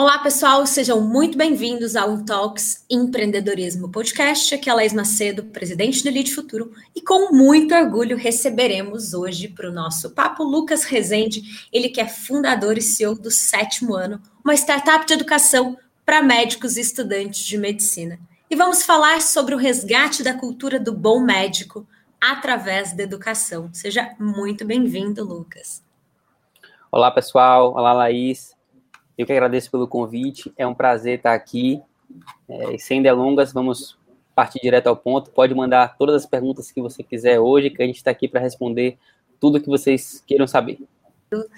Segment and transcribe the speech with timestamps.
[0.00, 4.54] Olá, pessoal, sejam muito bem-vindos ao Talks Empreendedorismo Podcast.
[4.54, 9.46] Aqui é a Laís Macedo, presidente do Elite Futuro, e com muito orgulho receberemos hoje
[9.46, 14.22] para o nosso papo Lucas Rezende, ele que é fundador e CEO do Sétimo Ano,
[14.42, 15.76] uma startup de educação
[16.06, 18.18] para médicos e estudantes de medicina.
[18.48, 21.86] E vamos falar sobre o resgate da cultura do bom médico
[22.18, 23.68] através da educação.
[23.70, 25.84] Seja muito bem-vindo, Lucas.
[26.90, 27.74] Olá, pessoal.
[27.74, 28.58] Olá, Laís.
[29.20, 31.78] Eu que agradeço pelo convite, é um prazer estar aqui.
[32.48, 33.98] É, sem delongas, vamos
[34.34, 35.30] partir direto ao ponto.
[35.30, 38.40] Pode mandar todas as perguntas que você quiser hoje, que a gente está aqui para
[38.40, 38.96] responder
[39.38, 40.78] tudo que vocês queiram saber.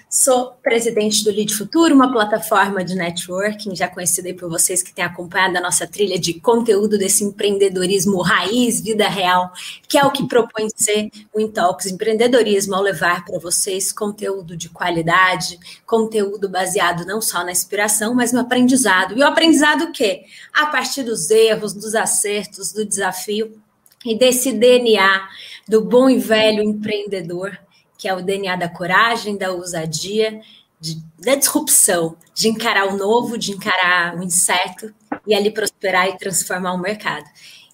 [0.07, 5.03] Sou presidente do Lead Futuro, uma plataforma de networking, já conhecida por vocês que têm
[5.03, 9.51] acompanhado a nossa trilha de conteúdo desse empreendedorismo raiz, vida real,
[9.87, 14.69] que é o que propõe ser o Intalks Empreendedorismo, ao levar para vocês conteúdo de
[14.69, 19.17] qualidade, conteúdo baseado não só na inspiração, mas no aprendizado.
[19.17, 20.25] E o aprendizado o quê?
[20.53, 23.59] A partir dos erros, dos acertos, do desafio
[24.05, 25.27] e desse DNA
[25.67, 27.57] do bom e velho empreendedor
[28.03, 30.41] que é o DNA da coragem, da ousadia,
[30.77, 34.93] de, da disrupção, de encarar o novo, de encarar o incerto
[35.25, 37.23] e ali prosperar e transformar o mercado.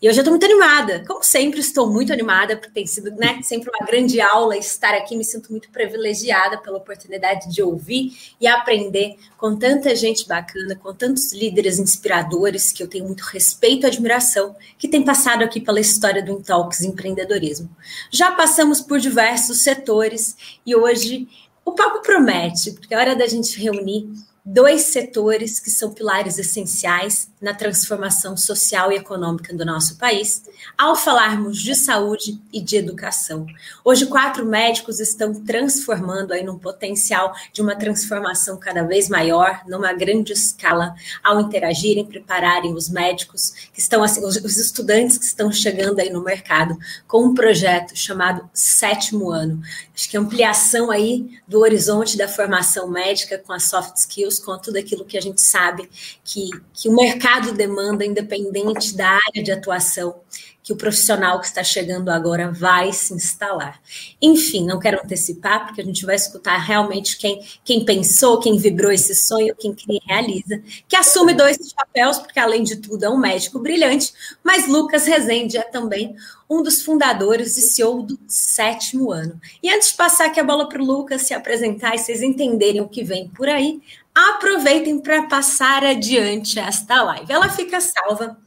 [0.02, 3.42] E hoje eu estou muito animada, como sempre, estou muito animada, porque tem sido né,
[3.44, 5.14] sempre uma grande aula estar aqui.
[5.14, 10.94] Me sinto muito privilegiada pela oportunidade de ouvir e aprender com tanta gente bacana, com
[10.94, 15.82] tantos líderes inspiradores que eu tenho muito respeito e admiração, que tem passado aqui pela
[15.82, 17.70] história do Intalks Empreendedorismo.
[18.10, 21.28] Já passamos por diversos setores e hoje
[21.66, 24.10] o papo promete, porque é hora da gente reunir
[24.52, 30.44] dois setores que são pilares essenciais na transformação social e econômica do nosso país,
[30.76, 33.46] ao falarmos de saúde e de educação.
[33.86, 39.94] Hoje, quatro médicos estão transformando aí num potencial de uma transformação cada vez maior, numa
[39.94, 46.00] grande escala, ao interagirem, prepararem os médicos que estão, assim, os estudantes que estão chegando
[46.00, 46.76] aí no mercado
[47.08, 49.62] com um projeto chamado Sétimo Ano.
[49.94, 54.78] Acho que ampliação aí do horizonte da formação médica com as soft skills, com tudo
[54.78, 55.90] aquilo que a gente sabe
[56.24, 60.22] que, que o mercado demanda, independente da área de atuação
[60.70, 63.82] que o profissional que está chegando agora vai se instalar.
[64.22, 68.92] Enfim, não quero antecipar, porque a gente vai escutar realmente quem, quem pensou, quem vibrou
[68.92, 73.18] esse sonho, quem, quem realiza, que assume dois chapéus, porque além de tudo é um
[73.18, 74.14] médico brilhante,
[74.44, 76.16] mas Lucas Rezende é também
[76.48, 79.42] um dos fundadores e CEO do sétimo ano.
[79.64, 82.82] E antes de passar aqui a bola para o Lucas se apresentar e vocês entenderem
[82.82, 83.82] o que vem por aí,
[84.14, 87.32] aproveitem para passar adiante esta live.
[87.32, 88.38] Ela fica salva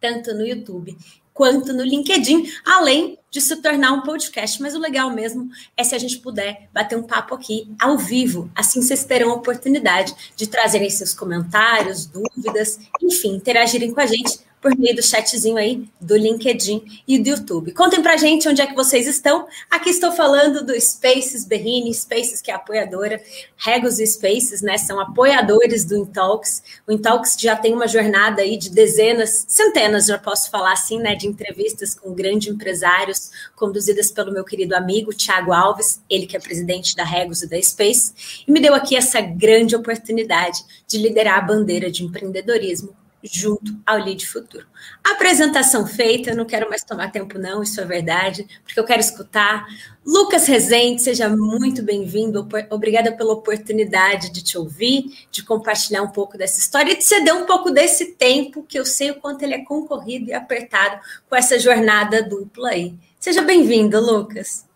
[0.00, 0.96] tanto no YouTube
[1.38, 4.60] quanto no LinkedIn, além de se tornar um podcast.
[4.60, 8.50] Mas o legal mesmo é se a gente puder bater um papo aqui ao vivo.
[8.56, 14.40] Assim vocês terão a oportunidade de trazerem seus comentários, dúvidas, enfim, interagirem com a gente
[14.60, 17.72] por meio do chatzinho aí do LinkedIn e do YouTube.
[17.72, 19.46] Contem pra gente onde é que vocês estão.
[19.70, 23.22] Aqui estou falando do Spaces Berrini, Spaces que é apoiadora,
[23.56, 26.62] Regos e Spaces, né, são apoiadores do Intalks.
[26.86, 31.14] O Intalks já tem uma jornada aí de dezenas, centenas, já posso falar assim, né,
[31.14, 36.40] de entrevistas com grandes empresários, conduzidas pelo meu querido amigo Tiago Alves, ele que é
[36.40, 41.38] presidente da Regos e da Space, e me deu aqui essa grande oportunidade de liderar
[41.38, 44.66] a bandeira de empreendedorismo junto ao Lead Futuro.
[45.04, 49.00] Apresentação feita, eu não quero mais tomar tempo não, isso é verdade, porque eu quero
[49.00, 49.66] escutar.
[50.06, 56.38] Lucas Rezende, seja muito bem-vindo, obrigada pela oportunidade de te ouvir, de compartilhar um pouco
[56.38, 59.54] dessa história e de ceder um pouco desse tempo, que eu sei o quanto ele
[59.54, 62.94] é concorrido e apertado com essa jornada dupla aí.
[63.18, 64.66] Seja bem-vindo, Lucas.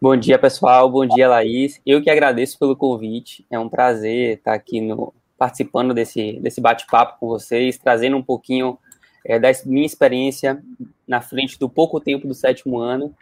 [0.00, 0.88] Bom dia, pessoal.
[0.90, 1.78] Bom dia, Laís.
[1.84, 3.44] Eu que agradeço pelo convite.
[3.50, 8.78] É um prazer estar aqui no, participando desse, desse bate-papo com vocês, trazendo um pouquinho
[9.24, 10.62] é, da minha experiência
[11.08, 13.14] na frente do pouco tempo do sétimo ano,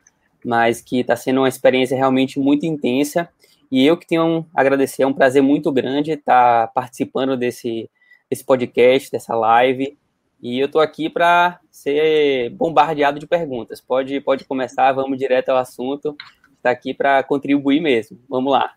[0.45, 3.29] mas que está sendo uma experiência realmente muito intensa.
[3.71, 7.89] E eu que tenho a agradecer, é um prazer muito grande estar participando desse,
[8.29, 9.97] desse podcast, dessa live.
[10.43, 13.81] E eu estou aqui para ser bombardeado de perguntas.
[13.81, 16.17] Pode, pode começar, vamos direto ao assunto.
[16.57, 18.19] Está aqui para contribuir mesmo.
[18.29, 18.75] Vamos lá.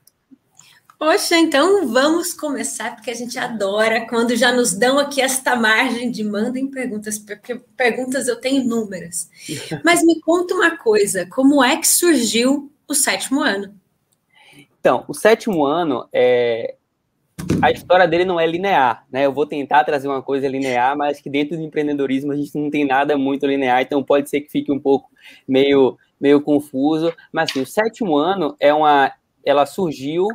[1.01, 6.11] Poxa, então vamos começar, porque a gente adora quando já nos dão aqui esta margem
[6.11, 9.27] de mandem perguntas, porque perguntas eu tenho inúmeras.
[9.83, 13.73] Mas me conta uma coisa: como é que surgiu o sétimo ano?
[14.79, 16.75] Então, o sétimo ano é.
[17.63, 19.25] A história dele não é linear, né?
[19.25, 22.69] Eu vou tentar trazer uma coisa linear, mas que dentro do empreendedorismo a gente não
[22.69, 25.09] tem nada muito linear, então pode ser que fique um pouco
[25.47, 27.11] meio, meio confuso.
[27.31, 29.11] Mas assim, o sétimo ano é uma.
[29.43, 30.27] Ela surgiu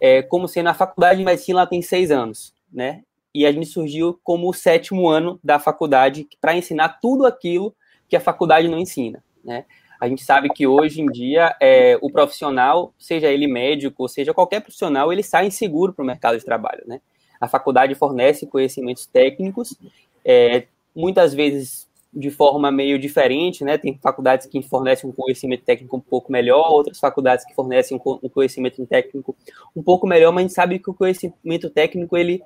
[0.00, 3.02] é, como sendo a faculdade de medicina ela tem seis anos, né?
[3.34, 7.74] e a gente surgiu como o sétimo ano da faculdade para ensinar tudo aquilo
[8.08, 9.64] que a faculdade não ensina, né?
[10.00, 14.60] A gente sabe que hoje em dia é, o profissional, seja ele médico, seja qualquer
[14.60, 17.00] profissional, ele sai inseguro para o mercado de trabalho, né?
[17.40, 19.76] A faculdade fornece conhecimentos técnicos,
[20.24, 23.76] é, muitas vezes de forma meio diferente, né?
[23.76, 28.28] Tem faculdades que fornecem um conhecimento técnico um pouco melhor, outras faculdades que fornecem um
[28.28, 29.36] conhecimento técnico
[29.76, 32.42] um pouco melhor, mas a gente sabe que o conhecimento técnico ele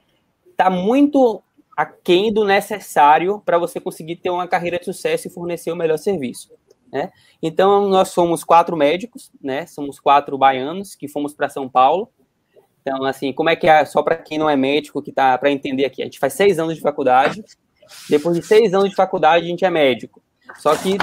[0.50, 1.42] está muito
[1.76, 5.96] aquém do necessário para você conseguir ter uma carreira de sucesso e fornecer o melhor
[5.96, 6.50] serviço.
[6.92, 7.10] Né?
[7.42, 9.64] Então, nós somos quatro médicos, né?
[9.64, 12.10] Somos quatro baianos que fomos para São Paulo.
[12.82, 15.50] Então, assim, como é que é, só para quem não é médico, que tá para
[15.50, 17.42] entender aqui, a gente faz seis anos de faculdade,
[18.08, 20.22] depois de seis anos de faculdade, a gente é médico.
[20.58, 20.96] Só que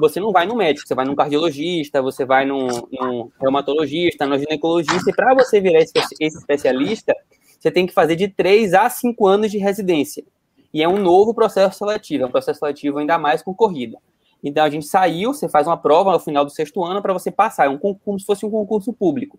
[0.00, 4.38] você não vai no médico, você vai num cardiologista, você vai num, num reumatologista, no
[4.38, 7.14] ginecologista, e para você virar esse, esse especialista,
[7.58, 10.24] você tem que fazer de três a cinco anos de residência.
[10.72, 13.96] E é um novo processo seletivo, é um processo seletivo ainda mais concorrido.
[14.42, 17.30] Então a gente saiu, você faz uma prova no final do sexto ano para você
[17.30, 19.38] passar, é um como se fosse um concurso público.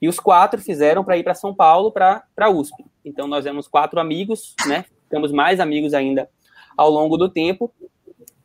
[0.00, 2.84] E os quatro fizeram para ir para São Paulo, para a USP.
[3.04, 4.84] Então nós éramos quatro amigos, né?
[5.04, 6.28] Ficamos mais amigos ainda
[6.76, 7.72] ao longo do tempo.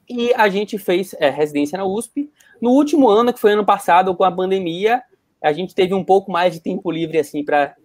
[0.10, 2.30] E a gente fez é, residência na USP.
[2.62, 5.04] No último ano, que foi ano passado, com a pandemia,
[5.42, 7.76] a gente teve um pouco mais de tempo livre assim para,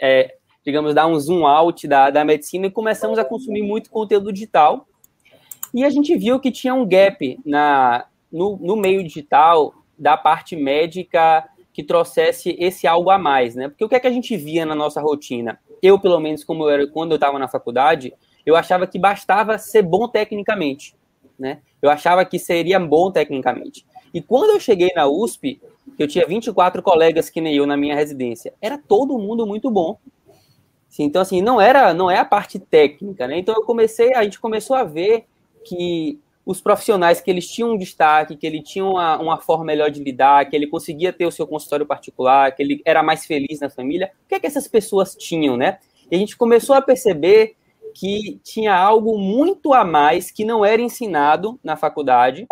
[0.00, 0.34] é,
[0.64, 4.86] digamos, dar um zoom out da, da medicina e começamos a consumir muito conteúdo digital.
[5.72, 10.56] E a gente viu que tinha um gap na, no, no meio digital da parte
[10.56, 13.68] médica que trouxesse esse algo a mais, né?
[13.68, 15.60] Porque o que é que a gente via na nossa rotina?
[15.82, 18.12] Eu, pelo menos, como eu era quando eu estava na faculdade,
[18.48, 20.96] eu achava que bastava ser bom tecnicamente,
[21.38, 21.58] né?
[21.82, 23.84] Eu achava que seria bom tecnicamente.
[24.12, 25.60] E quando eu cheguei na USP,
[25.98, 29.98] eu tinha 24 colegas que nem eu na minha residência, era todo mundo muito bom.
[30.98, 33.38] Então, assim, não era, não é a parte técnica, né?
[33.38, 35.26] Então, eu comecei, a gente começou a ver
[35.64, 39.90] que os profissionais que eles tinham um destaque, que ele tinha uma, uma forma melhor
[39.90, 43.60] de lidar, que ele conseguia ter o seu consultório particular, que ele era mais feliz
[43.60, 45.78] na família, o que é que essas pessoas tinham, né?
[46.10, 47.54] E a gente começou a perceber
[47.98, 52.46] que tinha algo muito a mais que não era ensinado na faculdade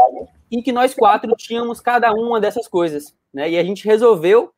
[0.50, 3.48] e que nós quatro tínhamos cada uma dessas coisas, né?
[3.50, 4.52] E a gente resolveu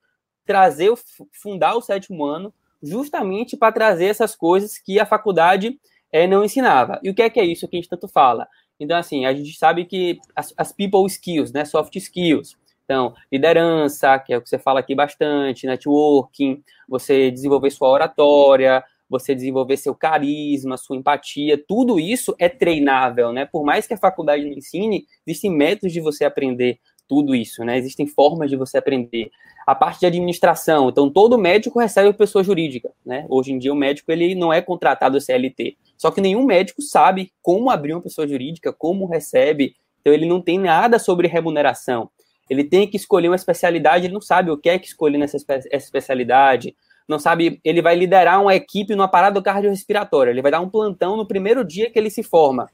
[0.47, 0.91] trazer,
[1.31, 5.79] fundar o sétimo ano justamente para trazer essas coisas que a faculdade
[6.11, 6.99] é, não ensinava.
[7.03, 8.49] E o que é que é isso que a gente tanto fala?
[8.81, 14.19] Então, assim, a gente sabe que as, as people skills, né, soft skills, então, liderança,
[14.19, 19.77] que é o que você fala aqui bastante, networking, você desenvolver sua oratória, você desenvolver
[19.77, 23.47] seu carisma, sua empatia, tudo isso é treinável, né?
[23.47, 26.79] Por mais que a faculdade não ensine, existem métodos de você aprender
[27.09, 27.79] tudo isso, né?
[27.79, 29.31] Existem formas de você aprender.
[29.67, 33.27] A parte de administração, então todo médico recebe pessoa jurídica, né?
[33.29, 37.33] Hoje em dia o médico ele não é contratado CLT, só que nenhum médico sabe
[37.43, 42.11] como abrir uma pessoa jurídica, como recebe, então ele não tem nada sobre remuneração.
[42.49, 45.37] Ele tem que escolher uma especialidade, ele não sabe o que é que escolher nessa
[45.71, 46.75] especialidade,
[47.09, 51.17] não sabe, ele vai liderar uma equipe numa parada cardiorrespiratória, ele vai dar um plantão
[51.17, 52.69] no primeiro dia que ele se forma.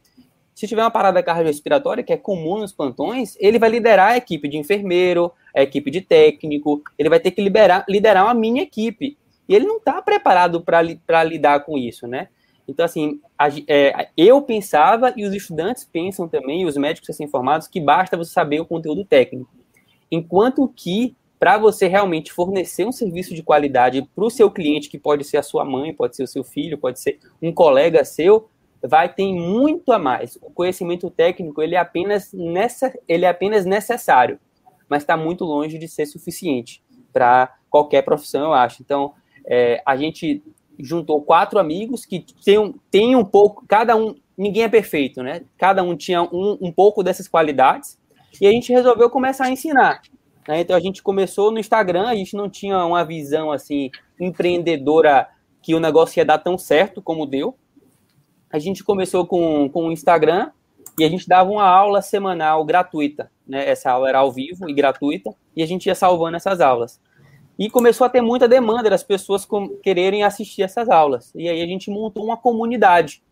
[0.54, 4.48] Se tiver uma parada cardiorrespiratória, que é comum nos plantões, ele vai liderar a equipe
[4.48, 9.16] de enfermeiro, a equipe de técnico, ele vai ter que liberar, liderar uma mini equipe.
[9.48, 12.28] E ele não está preparado para lidar com isso, né?
[12.66, 17.68] Então, assim, a, é, eu pensava e os estudantes pensam também, e os médicos recém-formados,
[17.68, 19.50] que basta você saber o conteúdo técnico.
[20.10, 21.14] Enquanto que,
[21.44, 25.36] para você realmente fornecer um serviço de qualidade para o seu cliente, que pode ser
[25.36, 28.48] a sua mãe, pode ser o seu filho, pode ser um colega seu,
[28.82, 30.36] vai ter muito a mais.
[30.36, 34.40] O conhecimento técnico, ele é apenas, nessa, ele é apenas necessário,
[34.88, 36.82] mas está muito longe de ser suficiente
[37.12, 38.82] para qualquer profissão, eu acho.
[38.82, 39.12] Então,
[39.46, 40.42] é, a gente
[40.78, 45.42] juntou quatro amigos que tem, tem um pouco, cada um, ninguém é perfeito, né?
[45.58, 47.98] Cada um tinha um, um pouco dessas qualidades
[48.40, 50.00] e a gente resolveu começar a ensinar.
[50.48, 50.60] Né?
[50.60, 55.28] Então a gente começou no Instagram, a gente não tinha uma visão assim empreendedora
[55.62, 57.56] que o negócio ia dar tão certo como deu.
[58.50, 60.50] A gente começou com, com o Instagram
[60.98, 63.30] e a gente dava uma aula semanal gratuita.
[63.46, 63.68] Né?
[63.68, 67.00] Essa aula era ao vivo e gratuita e a gente ia salvando essas aulas.
[67.58, 69.46] E começou a ter muita demanda das pessoas
[69.82, 71.32] quererem assistir essas aulas.
[71.34, 73.22] E aí a gente montou uma comunidade,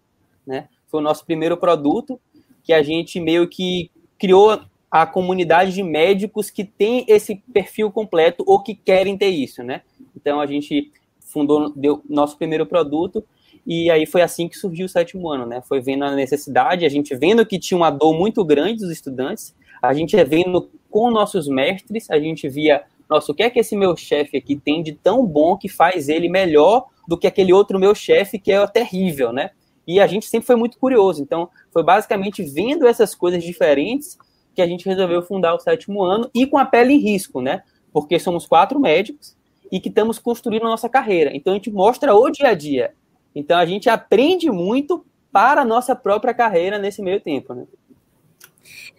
[0.47, 0.69] né?
[0.87, 2.21] Foi o nosso primeiro produto
[2.63, 4.61] que a gente meio que criou
[4.93, 9.81] a comunidade de médicos que tem esse perfil completo ou que querem ter isso, né?
[10.15, 13.25] Então a gente fundou deu nosso primeiro produto
[13.67, 15.63] e aí foi assim que surgiu o sétimo ano, né?
[15.67, 19.55] Foi vendo a necessidade, a gente vendo que tinha uma dor muito grande dos estudantes,
[19.81, 23.75] a gente vendo com nossos mestres, a gente via nossa, o que é que esse
[23.75, 27.79] meu chefe aqui tem de tão bom que faz ele melhor do que aquele outro
[27.79, 29.51] meu chefe que é terrível, né?
[29.87, 31.23] E a gente sempre foi muito curioso.
[31.23, 34.17] Então, foi basicamente vendo essas coisas diferentes
[34.55, 37.63] que a gente resolveu fundar o sétimo ano e com a pele em risco, né?
[37.93, 39.37] Porque somos quatro médicos
[39.71, 41.31] e que estamos construindo a nossa carreira.
[41.35, 42.95] Então, a gente mostra o dia a dia.
[43.35, 47.67] Então, a gente aprende muito para a nossa própria carreira nesse meio tempo, né?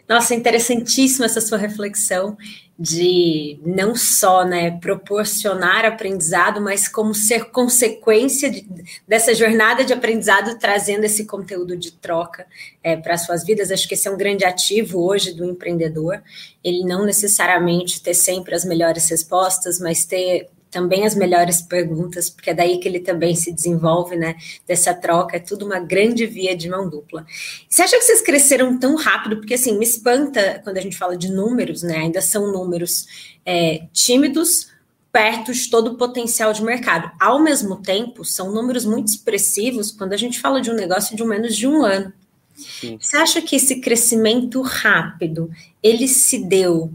[0.07, 2.37] Nossa, interessantíssima essa sua reflexão
[2.77, 8.67] de não só né, proporcionar aprendizado, mas como ser consequência de,
[9.07, 12.45] dessa jornada de aprendizado, trazendo esse conteúdo de troca
[12.83, 13.71] é, para suas vidas.
[13.71, 16.21] Acho que esse é um grande ativo hoje do empreendedor.
[16.63, 22.49] Ele não necessariamente ter sempre as melhores respostas, mas ter também as melhores perguntas, porque
[22.49, 24.35] é daí que ele também se desenvolve, né?
[24.67, 27.25] Dessa troca, é tudo uma grande via de mão dupla.
[27.69, 29.37] Você acha que vocês cresceram tão rápido?
[29.37, 31.97] Porque assim, me espanta quando a gente fala de números, né?
[31.97, 33.05] Ainda são números
[33.45, 34.71] é, tímidos,
[35.11, 37.11] perto de todo o potencial de mercado.
[37.19, 41.21] Ao mesmo tempo, são números muito expressivos quando a gente fala de um negócio de
[41.21, 42.11] um menos de um ano.
[42.55, 42.97] Sim.
[42.99, 45.51] Você acha que esse crescimento rápido
[45.83, 46.91] ele se deu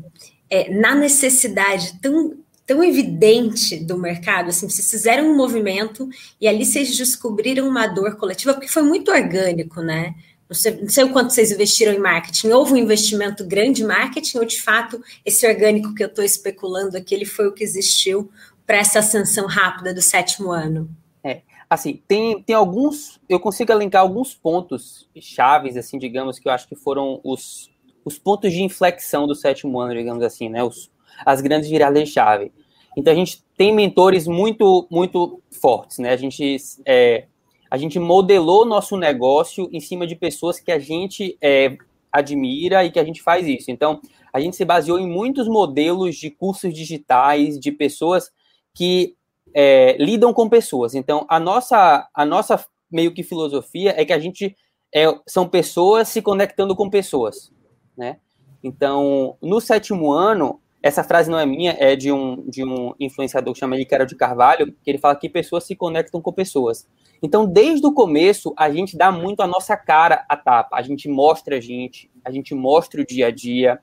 [0.51, 2.35] é, na necessidade tão
[2.69, 6.07] tão evidente do mercado, assim, vocês fizeram um movimento
[6.39, 10.15] e ali vocês descobriram uma dor coletiva, porque foi muito orgânico, né?
[10.47, 12.49] Não sei, não sei o quanto vocês investiram em marketing.
[12.51, 16.95] Houve um investimento grande em marketing ou, de fato, esse orgânico que eu estou especulando
[16.95, 18.31] aqui, ele foi o que existiu
[18.67, 20.91] para essa ascensão rápida do sétimo ano?
[21.25, 26.53] É, assim, tem, tem alguns, eu consigo elencar alguns pontos chaves, assim, digamos, que eu
[26.53, 27.71] acho que foram os,
[28.05, 30.63] os pontos de inflexão do sétimo ano, digamos assim, né?
[30.63, 30.91] Os,
[31.25, 32.53] as grandes viradas chave.
[32.97, 36.13] Então a gente tem mentores muito muito fortes, né?
[36.13, 37.27] A gente é,
[37.71, 41.77] a gente modelou nosso negócio em cima de pessoas que a gente é,
[42.11, 43.71] admira e que a gente faz isso.
[43.71, 44.01] Então
[44.33, 48.31] a gente se baseou em muitos modelos de cursos digitais de pessoas
[48.75, 49.15] que
[49.55, 50.95] é, lidam com pessoas.
[50.95, 54.57] Então a nossa a nossa meio que filosofia é que a gente
[54.95, 57.53] é, são pessoas se conectando com pessoas,
[57.97, 58.19] né?
[58.63, 63.53] Então, no sétimo ano, essa frase não é minha, é de um, de um influenciador
[63.53, 66.87] que chama Ricardo de Carvalho, que ele fala que pessoas se conectam com pessoas.
[67.23, 70.77] Então, desde o começo, a gente dá muito a nossa cara à tapa.
[70.77, 73.81] A gente mostra a gente, a gente mostra o dia a dia,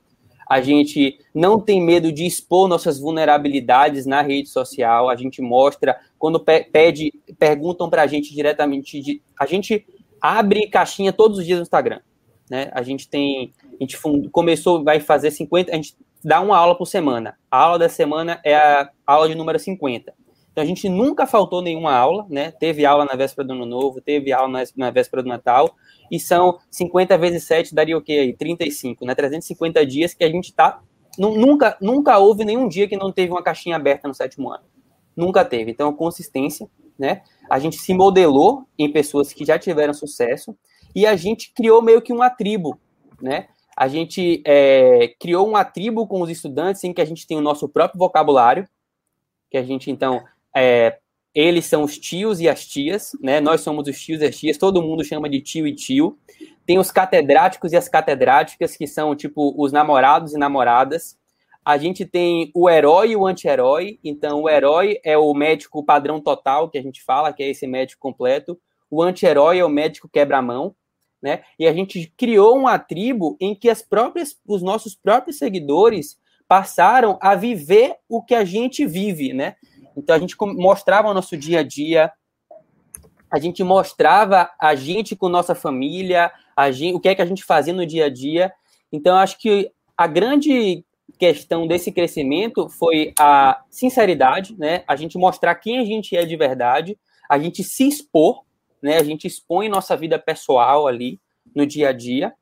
[0.48, 5.98] a gente não tem medo de expor nossas vulnerabilidades na rede social, a gente mostra,
[6.18, 9.84] quando pede, perguntam para a gente diretamente, de, a gente
[10.20, 12.00] abre caixinha todos os dias no Instagram.
[12.48, 12.70] Né?
[12.72, 13.98] A gente tem, a gente
[14.30, 15.96] começou, vai fazer 50, a gente
[16.26, 17.38] dá uma aula por semana.
[17.48, 20.12] A aula da semana é a aula de número 50.
[20.50, 22.50] Então a gente nunca faltou nenhuma aula, né?
[22.50, 25.76] Teve aula na véspera do Ano Novo, teve aula na, véspera do Natal,
[26.10, 28.32] e são 50 vezes 7 daria o quê aí?
[28.32, 29.14] 35, né?
[29.14, 30.80] 350 dias que a gente tá.
[31.16, 34.64] Nunca, nunca houve nenhum dia que não teve uma caixinha aberta no sétimo ano.
[35.16, 35.70] Nunca teve.
[35.70, 36.68] Então, consistência,
[36.98, 37.22] né?
[37.48, 40.56] A gente se modelou em pessoas que já tiveram sucesso
[40.92, 42.80] e a gente criou meio que uma tribo,
[43.22, 43.46] né?
[43.76, 47.42] A gente é, criou uma tribo com os estudantes em que a gente tem o
[47.42, 48.66] nosso próprio vocabulário,
[49.50, 50.24] que a gente, então,
[50.56, 50.98] é,
[51.34, 53.38] eles são os tios e as tias, né?
[53.38, 56.18] Nós somos os tios e as tias, todo mundo chama de tio e tio.
[56.64, 61.18] Tem os catedráticos e as catedráticas, que são, tipo, os namorados e namoradas.
[61.62, 63.98] A gente tem o herói e o anti-herói.
[64.02, 67.66] Então, o herói é o médico padrão total, que a gente fala, que é esse
[67.66, 68.58] médico completo.
[68.90, 70.74] O anti-herói é o médico quebra-mão
[71.22, 71.42] né?
[71.58, 76.18] E a gente criou uma tribo em que as próprias, os nossos próprios seguidores
[76.48, 79.56] passaram a viver o que a gente vive, né?
[79.96, 82.12] Então a gente mostrava o nosso dia a dia,
[83.30, 87.26] a gente mostrava a gente com nossa família, a gente, o que é que a
[87.26, 88.52] gente fazia no dia a dia.
[88.92, 90.84] Então acho que a grande
[91.18, 94.84] questão desse crescimento foi a sinceridade, né?
[94.86, 98.42] A gente mostrar quem a gente é de verdade, a gente se expor,
[98.82, 98.96] né?
[98.98, 101.20] A gente expõe nossa vida pessoal ali
[101.54, 102.32] no dia a dia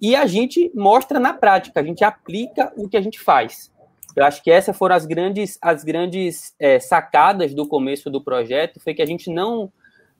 [0.00, 3.70] e a gente mostra na prática, a gente aplica o que a gente faz.
[4.16, 8.80] Eu acho que essas foram as grandes, as grandes é, sacadas do começo do projeto,
[8.80, 9.70] foi que a gente não,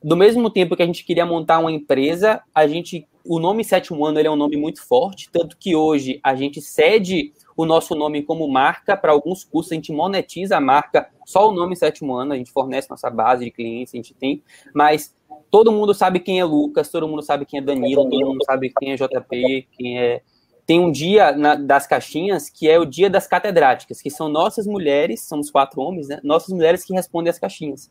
[0.02, 4.04] do mesmo tempo que a gente queria montar uma empresa, a gente, o nome Sétimo
[4.04, 7.94] Ano ele é um nome muito forte, tanto que hoje a gente cede o nosso
[7.94, 12.14] nome como marca para alguns cursos, a gente monetiza a marca, só o nome Sétimo
[12.14, 15.14] Ano, a gente fornece nossa base de clientes, a gente tem, mas
[15.50, 18.72] todo mundo sabe quem é Lucas, todo mundo sabe quem é Danilo, todo mundo sabe
[18.78, 20.22] quem é JP, quem é.
[20.66, 24.66] Tem um dia na, das caixinhas que é o dia das catedráticas, que são nossas
[24.66, 26.20] mulheres, somos quatro homens, né?
[26.22, 27.90] Nossas mulheres que respondem as caixinhas.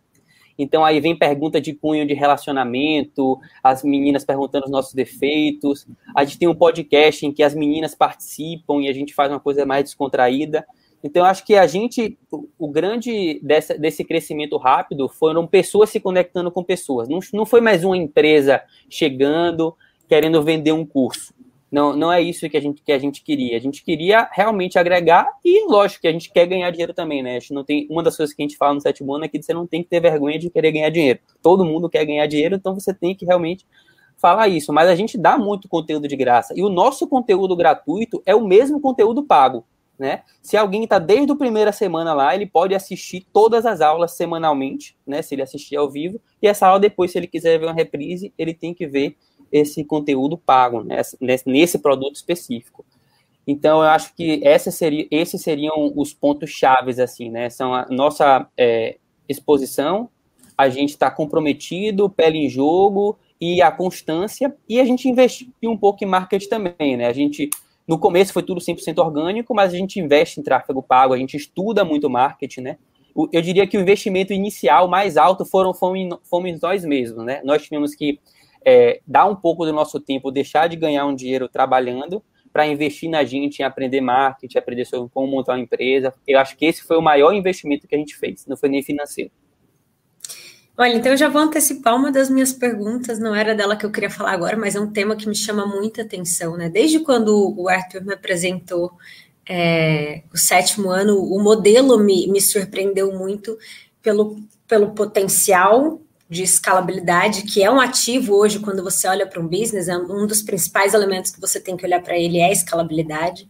[0.57, 5.87] Então aí vem pergunta de cunho de relacionamento, as meninas perguntando os nossos defeitos.
[6.15, 9.39] A gente tem um podcast em que as meninas participam e a gente faz uma
[9.39, 10.65] coisa mais descontraída.
[11.03, 12.17] Então, acho que a gente,
[12.57, 17.07] o, grande dessa, desse crescimento rápido foram pessoas se conectando com pessoas.
[17.07, 19.75] Não, não foi mais uma empresa chegando,
[20.07, 21.33] querendo vender um curso.
[21.71, 23.55] Não, não é isso que a, gente, que a gente queria.
[23.55, 27.37] A gente queria realmente agregar e, lógico, que a gente quer ganhar dinheiro também, né?
[27.51, 29.53] Não tem, uma das coisas que a gente fala no sétimo ano é que você
[29.53, 31.19] não tem que ter vergonha de querer ganhar dinheiro.
[31.41, 33.65] Todo mundo quer ganhar dinheiro, então você tem que realmente
[34.17, 34.73] falar isso.
[34.73, 36.53] Mas a gente dá muito conteúdo de graça.
[36.57, 39.63] E o nosso conteúdo gratuito é o mesmo conteúdo pago.
[39.99, 40.23] Né?
[40.41, 44.97] Se alguém está desde a primeira semana lá, ele pode assistir todas as aulas semanalmente,
[45.05, 45.21] né?
[45.21, 48.33] Se ele assistir ao vivo, e essa aula depois, se ele quiser ver uma reprise,
[48.37, 49.17] ele tem que ver
[49.51, 51.01] esse conteúdo pago né?
[51.45, 52.85] nesse produto específico.
[53.45, 54.41] Então, eu acho que
[54.71, 57.49] seria, esses seriam os pontos chaves, assim, né?
[57.49, 60.09] São a nossa é, exposição,
[60.57, 65.75] a gente está comprometido, pele em jogo e a constância, e a gente investir um
[65.75, 67.07] pouco em marketing também, né?
[67.07, 67.49] A gente
[67.89, 71.35] no começo foi tudo 100% orgânico, mas a gente investe em tráfego pago, a gente
[71.35, 72.77] estuda muito marketing, né?
[73.33, 77.41] Eu diria que o investimento inicial mais alto foram fomos, fomos nós mesmos, né?
[77.43, 78.19] Nós tivemos que
[78.63, 82.21] é, dar um pouco do nosso tempo, deixar de ganhar um dinheiro trabalhando
[82.53, 86.13] para investir na gente, em aprender marketing, aprender sobre como montar uma empresa.
[86.27, 88.83] Eu acho que esse foi o maior investimento que a gente fez, não foi nem
[88.83, 89.31] financeiro.
[90.81, 93.91] Olha, então eu já vou antecipar uma das minhas perguntas, não era dela que eu
[93.91, 96.69] queria falar agora, mas é um tema que me chama muita atenção, né?
[96.69, 98.93] Desde quando o Arthur me apresentou
[99.45, 103.57] é, o sétimo ano, o modelo me, me surpreendeu muito
[104.01, 104.37] pelo,
[104.69, 109.89] pelo potencial de escalabilidade, que é um ativo hoje quando você olha para um business,
[109.89, 113.49] é um dos principais elementos que você tem que olhar para ele é a escalabilidade,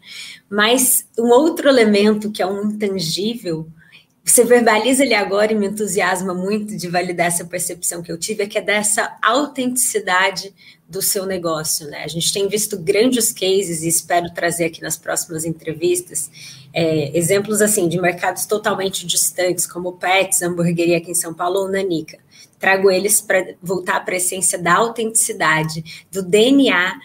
[0.50, 3.68] mas um outro elemento que é um intangível
[4.30, 8.44] você verbaliza ele agora e me entusiasma muito de validar essa percepção que eu tive,
[8.44, 10.54] é que é dessa autenticidade
[10.88, 12.04] do seu negócio, né?
[12.04, 16.30] A gente tem visto grandes cases e espero trazer aqui nas próximas entrevistas
[16.74, 21.70] é, exemplos assim de mercados totalmente distantes, como Pets, hamburgueria aqui em São Paulo ou
[21.70, 22.18] Nanica.
[22.60, 27.00] Trago eles para voltar para a essência da autenticidade, do DNA,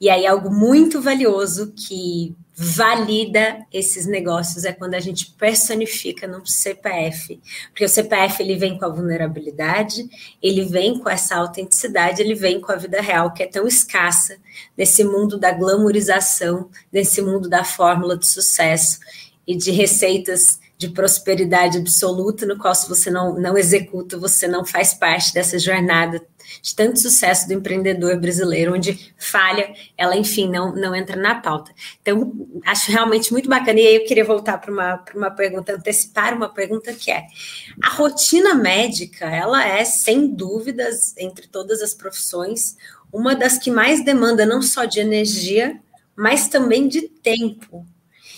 [0.00, 6.44] e aí algo muito valioso que valida esses negócios é quando a gente personifica no
[6.44, 10.08] CPF, porque o CPF ele vem com a vulnerabilidade,
[10.42, 14.38] ele vem com essa autenticidade, ele vem com a vida real que é tão escassa
[14.76, 18.98] nesse mundo da glamorização, nesse mundo da fórmula de sucesso
[19.46, 24.64] e de receitas de prosperidade absoluta, no qual se você não, não executa, você não
[24.64, 26.20] faz parte dessa jornada
[26.62, 31.72] de tanto sucesso do empreendedor brasileiro, onde falha, ela, enfim, não, não entra na pauta.
[32.00, 32.32] Então,
[32.64, 33.80] acho realmente muito bacana.
[33.80, 37.26] E aí eu queria voltar para uma, uma pergunta, antecipar uma pergunta que é:
[37.82, 42.76] a rotina médica, ela é, sem dúvidas, entre todas as profissões,
[43.12, 45.80] uma das que mais demanda não só de energia,
[46.16, 47.86] mas também de tempo.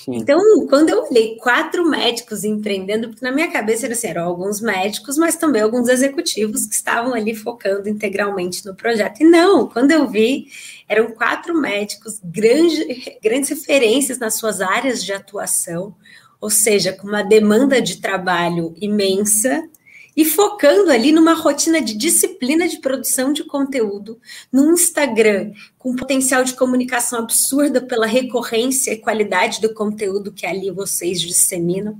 [0.04, 0.16] Sim.
[0.16, 4.58] Então, quando eu olhei quatro médicos empreendendo, porque na minha cabeça era assim, eram alguns
[4.60, 9.20] médicos, mas também alguns executivos que estavam ali focando integralmente no projeto.
[9.20, 10.46] E não, quando eu vi,
[10.88, 15.94] eram quatro médicos, grande, grandes referências nas suas áreas de atuação,
[16.40, 19.68] ou seja, com uma demanda de trabalho imensa,
[20.16, 24.20] e focando ali numa rotina de disciplina de produção de conteúdo
[24.52, 30.70] no Instagram, com potencial de comunicação absurda pela recorrência e qualidade do conteúdo que ali
[30.70, 31.98] vocês disseminam.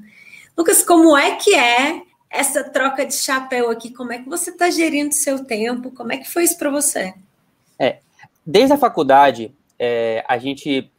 [0.57, 3.91] Lucas, como é que é essa troca de chapéu aqui?
[3.91, 5.91] Como é que você está gerindo seu tempo?
[5.91, 7.15] Como é que foi isso para você?
[7.79, 7.99] É,
[8.45, 10.91] desde a faculdade, é, a gente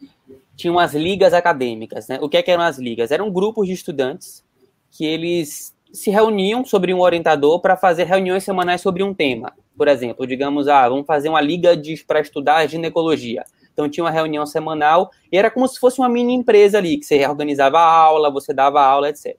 [0.55, 2.19] tinha umas ligas acadêmicas, né?
[2.21, 3.11] O que, é que eram as ligas?
[3.11, 4.43] Eram grupos de estudantes
[4.91, 9.53] que eles se reuniam sobre um orientador para fazer reuniões semanais sobre um tema.
[9.77, 11.71] Por exemplo, digamos, ah, vamos fazer uma liga
[12.07, 13.43] para estudar ginecologia.
[13.73, 17.05] Então tinha uma reunião semanal e era como se fosse uma mini empresa ali, que
[17.05, 19.37] você organizava a aula, você dava aula, etc.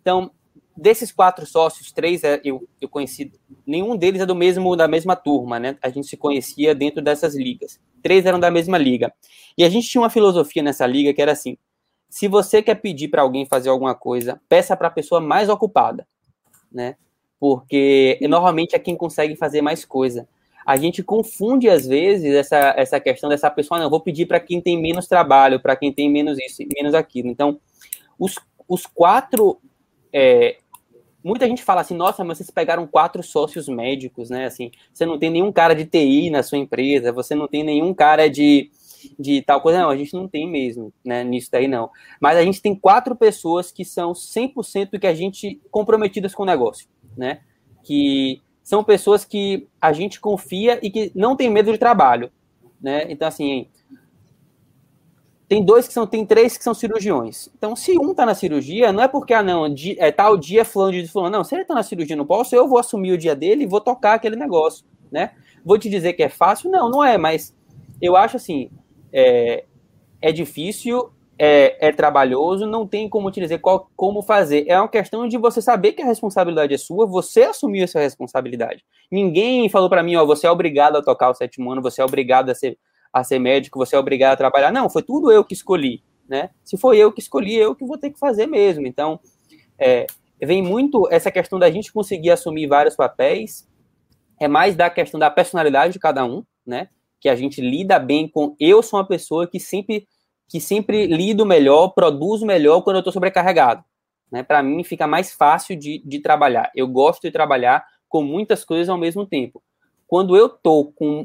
[0.00, 0.30] Então,
[0.76, 3.32] desses quatro sócios, três é, eu, eu conheci,
[3.66, 5.76] nenhum deles é do mesmo da mesma turma, né?
[5.82, 7.78] A gente se conhecia dentro dessas ligas.
[8.02, 9.12] Três eram da mesma liga.
[9.56, 11.56] E a gente tinha uma filosofia nessa liga que era assim:
[12.10, 16.06] se você quer pedir para alguém fazer alguma coisa, peça para a pessoa mais ocupada,
[16.70, 16.96] né?
[17.38, 20.28] Porque normalmente é quem consegue fazer mais coisa.
[20.66, 24.60] A gente confunde às vezes essa, essa questão dessa pessoa, não, vou pedir para quem
[24.60, 27.28] tem menos trabalho, para quem tem menos isso, menos aquilo.
[27.28, 27.58] Então,
[28.18, 28.34] os,
[28.68, 29.58] os quatro
[30.12, 30.58] é,
[31.22, 34.46] muita gente fala assim, nossa, mas vocês pegaram quatro sócios médicos, né?
[34.46, 37.94] Assim, você não tem nenhum cara de TI na sua empresa, você não tem nenhum
[37.94, 38.70] cara de,
[39.18, 39.80] de tal coisa.
[39.80, 41.90] Não, a gente não tem mesmo, né, nisso daí não.
[42.20, 46.46] Mas a gente tem quatro pessoas que são 100% que a gente comprometidas com o
[46.46, 47.40] negócio, né?
[47.82, 52.30] Que são pessoas que a gente confia e que não tem medo de trabalho,
[52.80, 53.06] né?
[53.10, 53.68] Então, assim,
[55.50, 57.48] tem dois que são, tem três que são cirurgiões.
[57.58, 59.66] Então, se um tá na cirurgia, não é porque, ah, não,
[59.98, 61.38] é tal dia fulano de fulano.
[61.38, 63.66] Não, se ele tá na cirurgia não posso, eu vou assumir o dia dele e
[63.66, 65.32] vou tocar aquele negócio, né?
[65.64, 66.70] Vou te dizer que é fácil?
[66.70, 67.52] Não, não é, mas
[68.00, 68.70] eu acho assim,
[69.12, 69.64] é,
[70.20, 74.64] é difícil, é, é, trabalhoso, não tem como te dizer qual, como fazer.
[74.68, 78.84] É uma questão de você saber que a responsabilidade é sua, você assumiu essa responsabilidade.
[79.10, 82.04] Ninguém falou para mim, ó, você é obrigado a tocar o sétimo ano, você é
[82.04, 82.78] obrigado a ser
[83.12, 84.70] a ser médico, você é obrigado a trabalhar.
[84.70, 86.50] Não, foi tudo eu que escolhi, né?
[86.62, 88.86] Se foi eu que escolhi, eu que vou ter que fazer mesmo.
[88.86, 89.18] Então,
[89.78, 90.06] é,
[90.40, 93.68] vem muito essa questão da gente conseguir assumir vários papéis,
[94.38, 96.88] é mais da questão da personalidade de cada um, né?
[97.20, 98.56] Que a gente lida bem com.
[98.58, 100.06] Eu sou uma pessoa que sempre
[100.48, 103.84] que sempre lido melhor, produzo melhor quando eu estou sobrecarregado.
[104.32, 104.42] Né?
[104.42, 106.72] Para mim fica mais fácil de, de trabalhar.
[106.74, 109.62] Eu gosto de trabalhar com muitas coisas ao mesmo tempo.
[110.08, 111.24] Quando eu estou com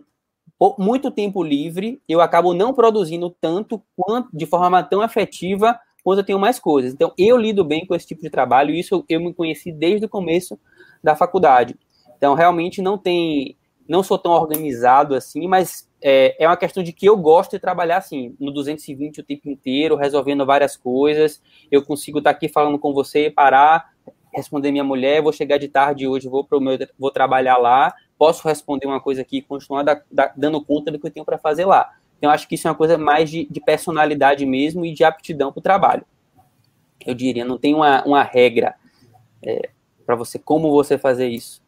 [0.77, 6.25] muito tempo livre, eu acabo não produzindo tanto quanto de forma tão afetiva quando eu
[6.25, 6.93] tenho mais coisas.
[6.93, 10.09] Então, eu lido bem com esse tipo de trabalho, isso eu me conheci desde o
[10.09, 10.57] começo
[11.03, 11.75] da faculdade.
[12.15, 16.91] Então, realmente não tem, não sou tão organizado assim, mas é, é uma questão de
[16.91, 21.41] que eu gosto de trabalhar assim, no 220 o tempo inteiro, resolvendo várias coisas.
[21.71, 23.93] Eu consigo estar aqui falando com você, parar,
[24.33, 28.47] responder minha mulher, vou chegar de tarde hoje, vou pro meu, vou trabalhar lá, posso
[28.47, 31.37] responder uma coisa aqui e continuar da, da, dando conta do que eu tenho para
[31.37, 31.91] fazer lá.
[32.17, 35.51] Então, acho que isso é uma coisa mais de, de personalidade mesmo e de aptidão
[35.51, 36.05] para o trabalho.
[37.05, 38.75] Eu diria, não tem uma, uma regra
[39.43, 39.69] é,
[40.05, 41.64] para você, como você fazer isso.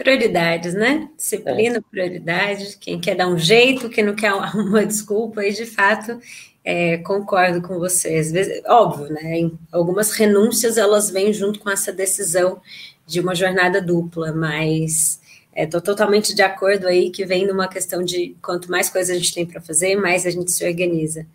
[0.00, 1.10] Prioridades, né?
[1.14, 1.80] Disciplina, é.
[1.82, 2.78] prioridade.
[2.80, 6.18] Quem quer dar um jeito, quem não quer uma desculpa, e de fato
[6.64, 8.32] é, concordo com vocês.
[8.66, 9.50] Óbvio, né?
[9.70, 12.62] Algumas renúncias elas vêm junto com essa decisão
[13.06, 15.20] de uma jornada dupla, mas
[15.54, 19.18] estou é, totalmente de acordo aí que vem numa questão de quanto mais coisas a
[19.18, 21.26] gente tem para fazer, mais a gente se organiza.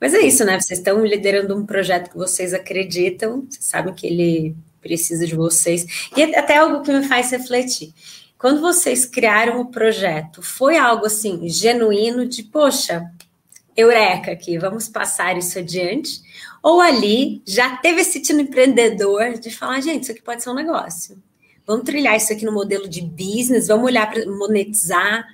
[0.00, 0.58] Mas é isso, né?
[0.58, 6.08] Vocês estão liderando um projeto que vocês acreditam, vocês sabem que ele precisa de vocês.
[6.14, 7.92] E até algo que me faz refletir.
[8.38, 13.10] Quando vocês criaram o projeto, foi algo assim, genuíno, de poxa,
[13.74, 16.20] eureka aqui, vamos passar isso adiante?
[16.62, 20.54] Ou ali já teve esse tipo empreendedor de falar, gente, isso aqui pode ser um
[20.54, 21.16] negócio.
[21.66, 25.26] Vamos trilhar isso aqui no modelo de business, vamos olhar para monetizar.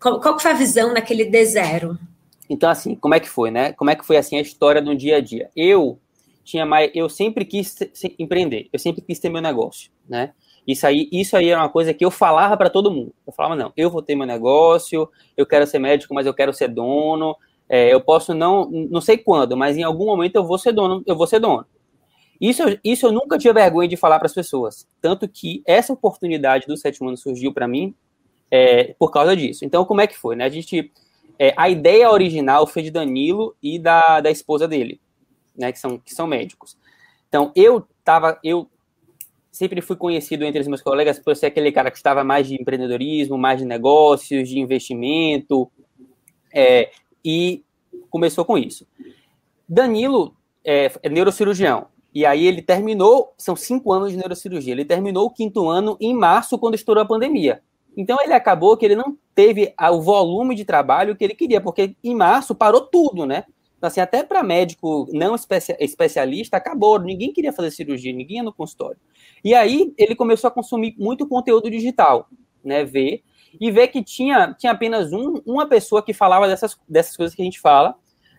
[0.00, 1.98] Qual, qual foi a visão naquele D0?
[2.48, 3.72] Então, assim, como é que foi, né?
[3.74, 5.50] Como é que foi assim a história no dia a dia?
[5.54, 5.98] Eu
[6.46, 7.76] tinha mais, eu sempre quis
[8.18, 10.32] empreender, eu sempre quis ter meu negócio, né?
[10.66, 13.14] Isso aí, isso aí era uma coisa que eu falava para todo mundo.
[13.24, 16.52] Eu falava, não, eu vou ter meu negócio, eu quero ser médico, mas eu quero
[16.52, 17.36] ser dono,
[17.68, 21.02] é, eu posso não, não sei quando, mas em algum momento eu vou ser dono,
[21.06, 21.66] eu vou ser dono.
[22.40, 24.86] Isso, isso eu nunca tinha vergonha de falar para as pessoas.
[25.00, 27.94] Tanto que essa oportunidade do sétimo ano surgiu para mim
[28.50, 29.64] é, por causa disso.
[29.64, 30.36] Então, como é que foi?
[30.36, 30.44] Né?
[30.44, 30.92] A gente.
[31.38, 34.98] É, a ideia original foi de Danilo e da, da esposa dele,
[35.56, 35.72] né?
[35.72, 36.76] Que são, que são médicos.
[37.28, 38.38] Então, eu tava.
[38.42, 38.68] Eu
[39.50, 42.54] sempre fui conhecido entre os meus colegas por ser aquele cara que estava mais de
[42.60, 45.70] empreendedorismo, mais de negócios, de investimento.
[46.52, 46.90] É,
[47.24, 47.64] e
[48.10, 48.86] começou com isso.
[49.68, 51.86] Danilo é, é, neurocirurgião.
[52.14, 54.72] E aí ele terminou, são cinco anos de neurocirurgia.
[54.72, 57.62] Ele terminou o quinto ano em março, quando estourou a pandemia.
[57.96, 61.96] Então ele acabou que ele não teve o volume de trabalho que ele queria, porque
[62.02, 63.44] em março parou tudo, né?
[63.86, 65.36] Então, assim, até para médico não
[65.78, 66.98] especialista, acabou.
[66.98, 68.98] Ninguém queria fazer cirurgia, ninguém ia no consultório.
[69.44, 72.28] E aí ele começou a consumir muito conteúdo digital,
[72.64, 72.84] né?
[72.84, 73.22] Ver
[73.60, 77.40] e ver que tinha, tinha apenas um, uma pessoa que falava dessas, dessas coisas que
[77.40, 77.94] a gente fala,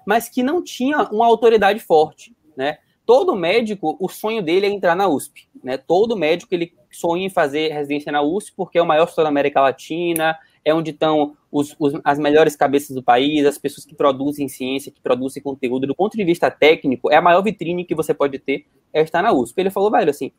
[0.06, 2.80] mas que não tinha uma autoridade forte, né?
[3.06, 5.78] Todo médico, o sonho dele é entrar na USP, né?
[5.78, 9.30] Todo médico, ele sonha em fazer residência na USP, porque é o maior estado da
[9.30, 13.96] América Latina, é onde estão os, os, as melhores cabeças do país, as pessoas que
[13.96, 15.88] produzem ciência, que produzem conteúdo.
[15.88, 19.22] Do ponto de vista técnico, é a maior vitrine que você pode ter, é estar
[19.22, 19.60] na USP.
[19.60, 20.32] Ele falou, velho, assim,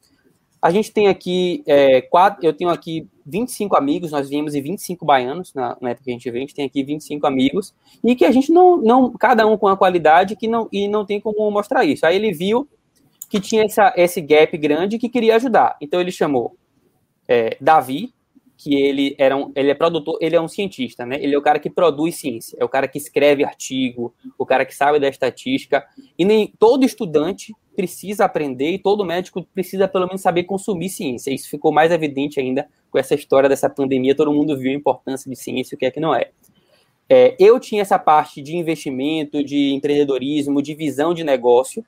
[0.60, 5.04] a gente tem aqui, é, quatro, eu tenho aqui 25 amigos, nós viemos em 25
[5.04, 8.14] baianos, na, na época que a gente veio, a gente tem aqui 25 amigos, e
[8.16, 11.20] que a gente não, não cada um com a qualidade que não, e não tem
[11.20, 12.04] como mostrar isso.
[12.04, 12.68] Aí ele viu
[13.28, 15.76] que tinha essa, esse gap grande que queria ajudar.
[15.80, 16.56] Então ele chamou
[17.26, 18.12] é, Davi,
[18.58, 21.16] que ele, era um, ele é produtor, ele é um cientista, né?
[21.20, 24.64] Ele é o cara que produz ciência, é o cara que escreve artigo, o cara
[24.64, 25.86] que sabe da estatística,
[26.18, 31.32] e nem todo estudante precisa aprender e todo médico precisa pelo menos saber consumir ciência.
[31.32, 35.30] Isso ficou mais evidente ainda com essa história dessa pandemia, todo mundo viu a importância
[35.30, 36.30] de ciência o que é que não é.
[37.08, 37.36] é.
[37.38, 41.84] Eu tinha essa parte de investimento, de empreendedorismo, de visão de negócio,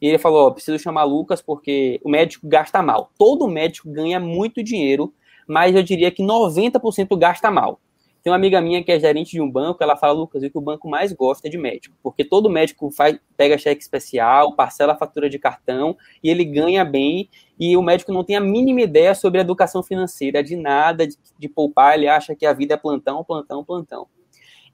[0.00, 3.10] e ele falou: oh, preciso chamar Lucas porque o médico gasta mal.
[3.18, 5.12] Todo médico ganha muito dinheiro,
[5.46, 7.80] mas eu diria que 90% gasta mal.
[8.22, 10.58] Tem uma amiga minha que é gerente de um banco, ela fala, Lucas, o que
[10.58, 14.92] o banco mais gosta é de médico, porque todo médico faz, pega cheque especial, parcela
[14.92, 18.82] a fatura de cartão e ele ganha bem, e o médico não tem a mínima
[18.82, 22.76] ideia sobre educação financeira, de nada, de, de poupar, ele acha que a vida é
[22.76, 24.06] plantão, plantão, plantão.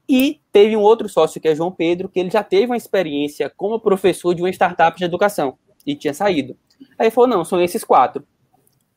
[0.09, 3.51] E teve um outro sócio, que é João Pedro, que ele já teve uma experiência
[3.55, 6.55] como professor de uma startup de educação, e tinha saído.
[6.97, 8.25] Aí falou, não, são esses quatro.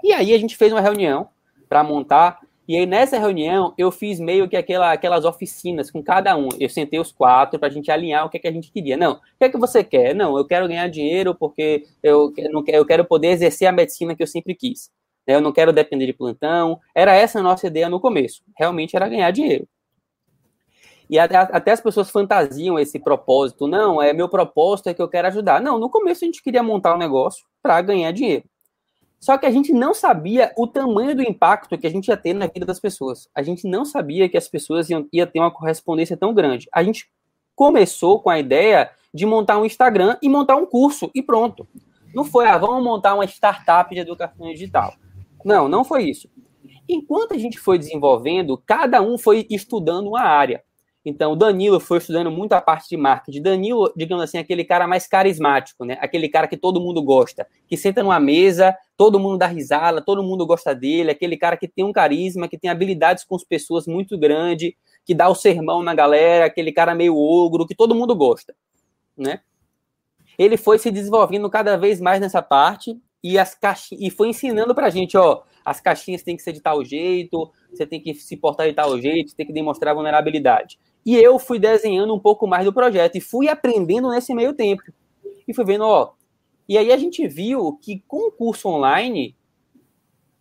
[0.02, 1.28] E aí a gente fez uma reunião
[1.68, 6.36] para montar e aí, nessa reunião, eu fiz meio que aquela, aquelas oficinas com cada
[6.36, 6.50] um.
[6.60, 8.96] Eu sentei os quatro para a gente alinhar o que, é que a gente queria.
[8.96, 10.14] Não, o que é que você quer?
[10.14, 14.22] Não, eu quero ganhar dinheiro porque eu, não, eu quero poder exercer a medicina que
[14.22, 14.88] eu sempre quis.
[15.26, 16.78] Eu não quero depender de plantão.
[16.94, 18.40] Era essa a nossa ideia no começo.
[18.56, 19.66] Realmente era ganhar dinheiro.
[21.10, 23.66] E até, até, as pessoas fantasiam esse propósito.
[23.66, 25.60] Não, é meu propósito é que eu quero ajudar.
[25.60, 28.44] Não, no começo a gente queria montar um negócio para ganhar dinheiro.
[29.18, 32.32] Só que a gente não sabia o tamanho do impacto que a gente ia ter
[32.32, 33.28] na vida das pessoas.
[33.34, 36.68] A gente não sabia que as pessoas iam, iam ter uma correspondência tão grande.
[36.72, 37.10] A gente
[37.56, 41.66] começou com a ideia de montar um Instagram e montar um curso e pronto.
[42.14, 44.94] Não foi, ah, vamos montar uma startup de educação digital.
[45.44, 46.30] Não, não foi isso.
[46.88, 50.62] Enquanto a gente foi desenvolvendo, cada um foi estudando uma área.
[51.04, 53.40] Então, o Danilo foi estudando muito a parte de marketing.
[53.40, 55.96] Danilo, digamos assim, é aquele cara mais carismático, né?
[56.00, 60.22] Aquele cara que todo mundo gosta, que senta numa mesa, todo mundo dá risada, todo
[60.22, 63.86] mundo gosta dele, aquele cara que tem um carisma, que tem habilidades com as pessoas
[63.86, 68.14] muito grande, que dá o sermão na galera, aquele cara meio ogro, que todo mundo
[68.14, 68.54] gosta,
[69.16, 69.40] né?
[70.38, 74.74] Ele foi se desenvolvendo cada vez mais nessa parte e as caixinhas, e foi ensinando
[74.74, 78.36] pra gente, ó, as caixinhas têm que ser de tal jeito, você tem que se
[78.36, 80.78] portar de tal jeito, tem que demonstrar vulnerabilidade.
[81.04, 84.82] E eu fui desenhando um pouco mais do projeto e fui aprendendo nesse meio tempo.
[85.46, 86.12] E fui vendo, ó.
[86.68, 89.34] E aí a gente viu que com o curso online,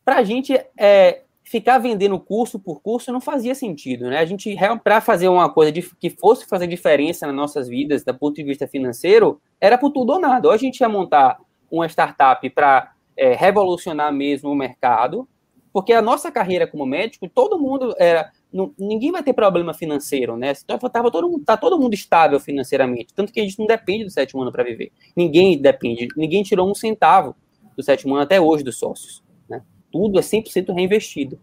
[0.05, 4.19] para a gente é, ficar vendendo curso por curso não fazia sentido, né?
[4.19, 8.13] A gente, para fazer uma coisa de, que fosse fazer diferença nas nossas vidas, do
[8.13, 10.47] ponto de vista financeiro, era por tudo ou nada.
[10.47, 11.39] Ou a gente ia montar
[11.71, 15.27] uma startup para é, revolucionar mesmo o mercado,
[15.73, 20.35] porque a nossa carreira como médico, todo mundo era não, ninguém vai ter problema financeiro,
[20.35, 20.53] né?
[20.65, 24.03] Tava, tava todo mundo, tá todo mundo estável financeiramente, tanto que a gente não depende
[24.03, 24.91] do sétimo ano para viver.
[25.15, 27.35] Ninguém depende, ninguém tirou um centavo
[27.75, 29.61] do sétimo ano até hoje dos sócios, né?
[29.91, 31.39] Tudo é 100% reinvestido.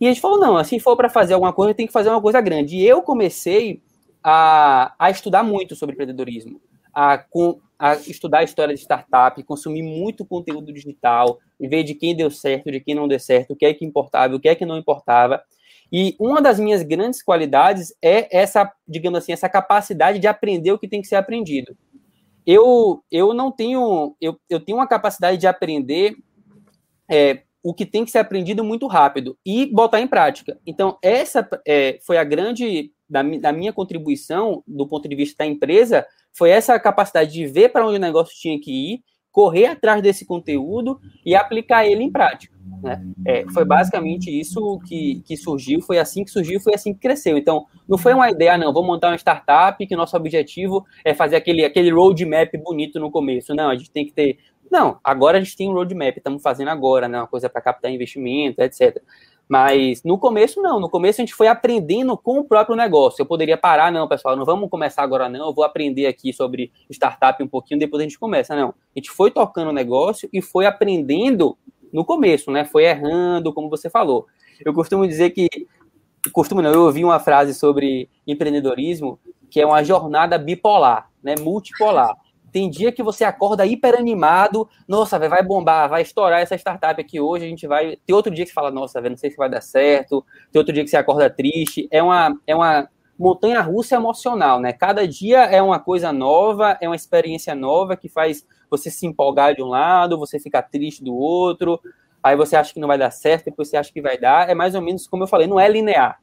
[0.00, 2.22] E a gente falou, não, se for para fazer alguma coisa, tem que fazer uma
[2.22, 2.76] coisa grande.
[2.76, 3.82] E eu comecei
[4.24, 6.60] a, a estudar muito sobre empreendedorismo,
[6.92, 12.16] a, com, a estudar a história de startup, consumir muito conteúdo digital, ver de quem
[12.16, 14.54] deu certo, de quem não deu certo, o que é que importava, o que é
[14.54, 15.42] que não importava.
[15.92, 20.78] E uma das minhas grandes qualidades é essa, digamos assim, essa capacidade de aprender o
[20.78, 21.76] que tem que ser aprendido.
[22.46, 26.16] Eu, eu não tenho, eu, eu tenho uma capacidade de aprender
[27.10, 30.58] é, o que tem que ser aprendido muito rápido e botar em prática.
[30.66, 35.46] Então, essa é, foi a grande, da, da minha contribuição, do ponto de vista da
[35.46, 40.02] empresa, foi essa capacidade de ver para onde o negócio tinha que ir, correr atrás
[40.02, 42.54] desse conteúdo e aplicar ele em prática.
[42.82, 43.02] Né?
[43.26, 47.36] É, foi basicamente isso que, que surgiu, foi assim que surgiu, foi assim que cresceu.
[47.36, 51.36] Então, não foi uma ideia, não, vamos montar uma startup que nosso objetivo é fazer
[51.36, 53.54] aquele, aquele roadmap bonito no começo.
[53.54, 54.38] Não, a gente tem que ter.
[54.70, 57.90] Não, agora a gente tem um roadmap, estamos fazendo agora, né, uma coisa para captar
[57.90, 59.02] investimento, etc.
[59.50, 60.78] Mas no começo, não.
[60.78, 63.20] No começo a gente foi aprendendo com o próprio negócio.
[63.20, 65.48] Eu poderia parar, não, pessoal, não vamos começar agora, não.
[65.48, 68.54] Eu vou aprender aqui sobre startup um pouquinho, depois a gente começa.
[68.54, 68.68] Não.
[68.68, 71.58] A gente foi tocando o negócio e foi aprendendo
[71.92, 72.64] no começo, né?
[72.64, 74.28] Foi errando, como você falou.
[74.64, 75.48] Eu costumo dizer que.
[76.32, 79.18] Costumo não, eu ouvi uma frase sobre empreendedorismo
[79.50, 81.34] que é uma jornada bipolar, né?
[81.40, 82.14] Multipolar.
[82.52, 87.00] Tem dia que você acorda hiper animado, nossa, véio, vai bombar, vai estourar essa startup
[87.00, 87.96] aqui hoje, a gente vai.
[88.06, 90.24] Tem outro dia que você fala, nossa, véio, não sei se vai dar certo.
[90.50, 91.88] Tem outro dia que você acorda triste.
[91.90, 94.72] É uma, é uma montanha russa emocional, né?
[94.72, 99.54] Cada dia é uma coisa nova, é uma experiência nova que faz você se empolgar
[99.54, 101.80] de um lado, você ficar triste do outro.
[102.22, 104.48] Aí você acha que não vai dar certo, depois você acha que vai dar.
[104.48, 106.20] É mais ou menos como eu falei, não é linear.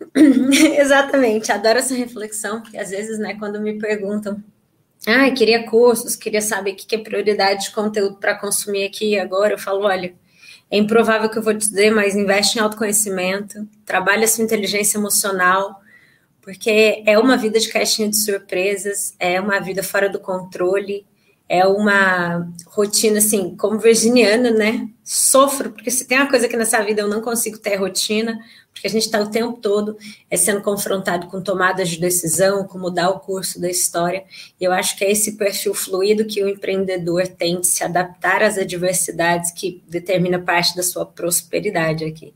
[0.14, 4.42] Exatamente, adoro essa reflexão, porque às vezes, né, quando me perguntam
[5.06, 9.54] ah, queria cursos, queria saber o que é prioridade de conteúdo para consumir aqui agora.
[9.54, 10.14] Eu falo, olha,
[10.70, 15.80] é improvável que eu vou te dizer, mas investe em autoconhecimento, trabalha sua inteligência emocional,
[16.42, 21.06] porque é uma vida de caixinha de surpresas, é uma vida fora do controle,
[21.48, 24.88] é uma rotina assim, como virginiana, né?
[25.02, 28.38] Sofro, porque se tem uma coisa que nessa vida eu não consigo ter rotina,
[28.70, 29.96] porque a gente está o tempo todo
[30.30, 34.24] é sendo confrontado com tomadas de decisão, com mudar o curso da história.
[34.60, 38.42] E eu acho que é esse perfil fluido que o empreendedor tem de se adaptar
[38.42, 42.34] às adversidades que determina parte da sua prosperidade aqui.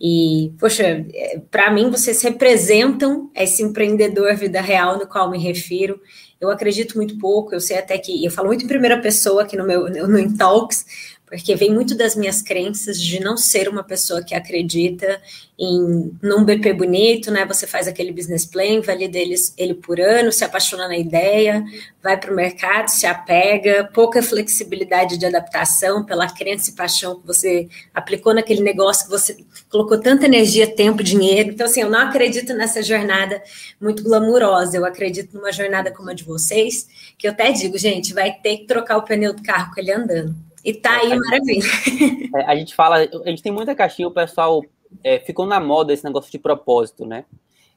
[0.00, 6.00] E, poxa, é, para mim vocês representam esse empreendedor vida real no qual me refiro.
[6.40, 9.56] Eu acredito muito pouco, eu sei até que eu falo muito em primeira pessoa aqui
[9.56, 10.86] no meu no, no Talks,
[11.30, 15.22] porque vem muito das minhas crenças de não ser uma pessoa que acredita
[15.56, 17.46] em num BP bonito, né?
[17.46, 21.64] Você faz aquele business plan, valida ele, ele por ano, se apaixona na ideia,
[22.02, 27.26] vai para o mercado, se apega, pouca flexibilidade de adaptação pela crença e paixão que
[27.26, 29.36] você aplicou naquele negócio que você
[29.68, 31.50] colocou tanta energia, tempo, dinheiro.
[31.50, 33.40] Então, assim, eu não acredito nessa jornada
[33.80, 38.12] muito glamurosa, eu acredito numa jornada como a de vocês, que eu até digo, gente,
[38.12, 40.49] vai ter que trocar o pneu do carro com ele andando.
[40.64, 41.62] E tá aí, a maravilha.
[41.62, 44.62] Gente, é, a gente fala, a gente tem muita caixinha, o pessoal
[45.02, 47.24] é, ficou na moda esse negócio de propósito, né?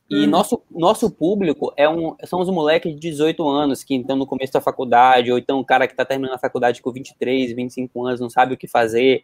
[0.09, 0.29] E hum.
[0.29, 4.51] nosso, nosso público é um, são os moleques de 18 anos que estão no começo
[4.51, 8.19] da faculdade, ou então o cara que está terminando a faculdade com 23, 25 anos,
[8.19, 9.23] não sabe o que fazer.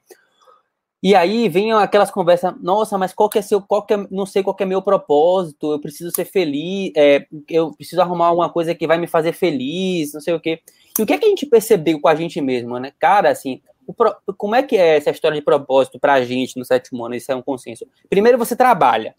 [1.01, 4.25] E aí vem aquelas conversas, nossa, mas qual que é seu, qual que é, não
[4.25, 8.49] sei qual que é meu propósito, eu preciso ser feliz, é, eu preciso arrumar alguma
[8.49, 10.61] coisa que vai me fazer feliz, não sei o quê.
[10.97, 12.91] E o que é que a gente percebeu com a gente mesmo, né?
[12.99, 13.93] Cara, assim, o,
[14.33, 17.15] como é que é essa história de propósito para a gente no sétimo ano?
[17.15, 17.87] Isso é um consenso.
[18.09, 19.15] Primeiro, você trabalha,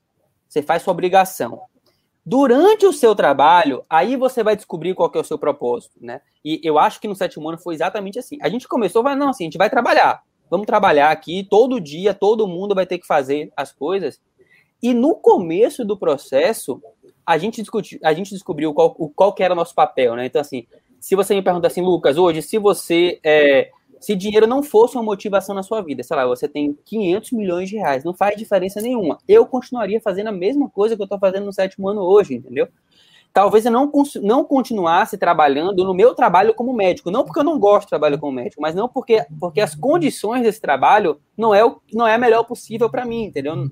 [0.47, 1.62] você faz sua obrigação.
[2.27, 6.21] Durante o seu trabalho, aí você vai descobrir qual que é o seu propósito, né?
[6.45, 8.37] E eu acho que no sétimo ano foi exatamente assim.
[8.43, 10.23] A gente começou, vai não, assim, a gente vai trabalhar.
[10.50, 14.20] Vamos trabalhar aqui todo dia, todo mundo vai ter que fazer as coisas.
[14.82, 16.82] E no começo do processo,
[17.24, 20.26] a gente, discutiu, a gente descobriu qual, qual que era o nosso papel, né?
[20.26, 20.66] Então, assim,
[20.98, 23.20] se você me pergunta assim, Lucas, hoje, se você.
[23.24, 27.32] É, se dinheiro não fosse uma motivação na sua vida, sei lá, você tem 500
[27.32, 29.18] milhões de reais, não faz diferença nenhuma.
[29.28, 32.66] Eu continuaria fazendo a mesma coisa que eu estou fazendo no sétimo ano hoje, entendeu?
[33.33, 33.90] Talvez eu não,
[34.23, 38.19] não continuasse trabalhando no meu trabalho como médico, não porque eu não gosto de trabalho
[38.19, 42.14] como médico, mas não porque, porque as condições desse trabalho não é, o, não é
[42.14, 43.71] a melhor possível para mim, entendeu?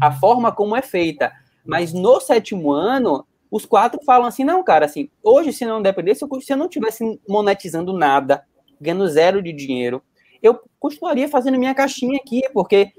[0.00, 1.32] A forma como é feita.
[1.64, 6.26] Mas no sétimo ano, os quatro falam assim, não, cara, assim, hoje se não dependesse,
[6.40, 8.44] se eu não tivesse monetizando nada,
[8.80, 10.02] ganhando zero de dinheiro,
[10.42, 12.92] eu continuaria fazendo minha caixinha aqui, porque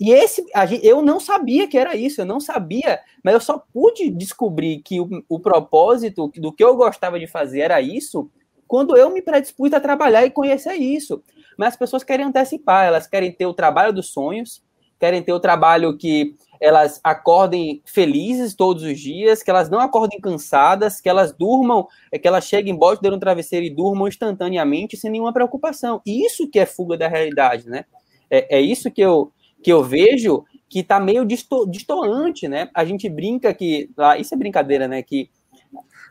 [0.00, 0.46] e esse
[0.82, 4.98] eu não sabia que era isso, eu não sabia, mas eu só pude descobrir que
[4.98, 8.30] o, o propósito do que eu gostava de fazer era isso
[8.66, 11.22] quando eu me predispus a trabalhar e conhecer isso.
[11.58, 14.62] Mas as pessoas querem antecipar, elas querem ter o trabalho dos sonhos,
[14.98, 20.20] querem ter o trabalho que elas acordem felizes todos os dias, que elas não acordem
[20.20, 24.96] cansadas, que elas durmam, é, que elas cheguem embaixo de um travesseiro e durmam instantaneamente
[24.96, 26.00] sem nenhuma preocupação.
[26.06, 27.84] Isso que é fuga da realidade, né?
[28.30, 29.32] É, é isso que eu,
[29.62, 32.68] que eu vejo que está meio disto, distoante, né?
[32.74, 35.02] A gente brinca que, ah, isso é brincadeira, né?
[35.02, 35.28] Que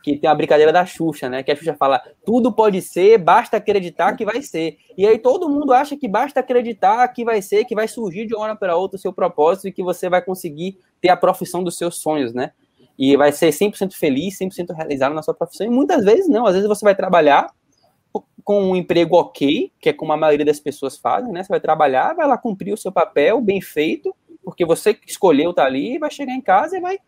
[0.02, 1.42] que tem a brincadeira da Xuxa, né?
[1.42, 4.78] Que a Xuxa fala, tudo pode ser, basta acreditar que vai ser.
[4.96, 8.34] E aí todo mundo acha que basta acreditar que vai ser, que vai surgir de
[8.34, 11.62] uma hora para outra o seu propósito e que você vai conseguir ter a profissão
[11.62, 12.52] dos seus sonhos, né?
[12.98, 15.66] E vai ser 100% feliz, 100% realizado na sua profissão.
[15.66, 17.50] E muitas vezes não, às vezes você vai trabalhar
[18.44, 21.42] com um emprego ok, que é como a maioria das pessoas fazem, né?
[21.42, 25.62] Você vai trabalhar, vai lá cumprir o seu papel bem feito, porque você escolheu estar
[25.62, 26.98] tá ali, vai chegar em casa e vai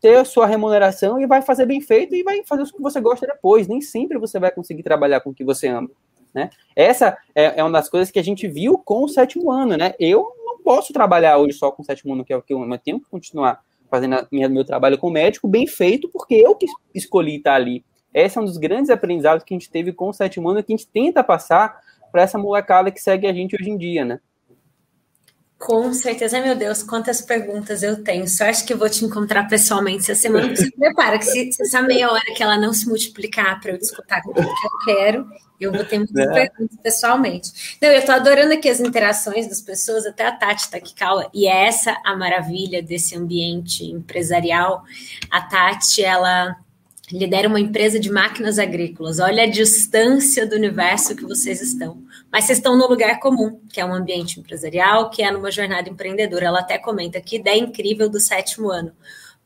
[0.00, 3.00] ter a sua remuneração e vai fazer bem feito e vai fazer o que você
[3.00, 3.68] gosta depois.
[3.68, 5.90] Nem sempre você vai conseguir trabalhar com o que você ama.
[6.34, 6.50] Né?
[6.74, 9.76] Essa é, é uma das coisas que a gente viu com o sétimo ano.
[9.76, 9.94] Né?
[10.00, 12.62] Eu não posso trabalhar hoje só com o sétimo ano, que é o que eu
[12.62, 12.74] amo.
[12.74, 16.56] Eu tenho que continuar fazendo a minha, meu trabalho com médico bem feito, porque eu
[16.56, 17.84] que escolhi estar ali.
[18.12, 20.72] Esse é um dos grandes aprendizados que a gente teve com o sétimo ano, que
[20.72, 24.20] a gente tenta passar para essa molecada que segue a gente hoje em dia, né?
[25.62, 28.26] Com certeza, meu Deus, quantas perguntas eu tenho.
[28.26, 30.48] Só acho que eu vou te encontrar pessoalmente essa semana.
[30.48, 33.78] Você prepara que se, se, essa meia hora que ela não se multiplicar para eu
[33.78, 35.26] discutir com o que eu quero,
[35.60, 36.32] eu vou ter muitas é.
[36.32, 37.78] perguntas pessoalmente.
[37.80, 41.30] Não, eu estou adorando aqui as interações das pessoas, até a Tati está aqui, calma.
[41.32, 44.82] E é essa a maravilha desse ambiente empresarial.
[45.30, 46.56] A Tati, ela
[47.12, 49.18] lidera uma empresa de máquinas agrícolas.
[49.18, 52.02] Olha a distância do universo que vocês estão.
[52.30, 55.88] Mas vocês estão no lugar comum, que é um ambiente empresarial, que é numa jornada
[55.88, 56.46] empreendedora.
[56.46, 58.92] Ela até comenta que ideia incrível do sétimo ano.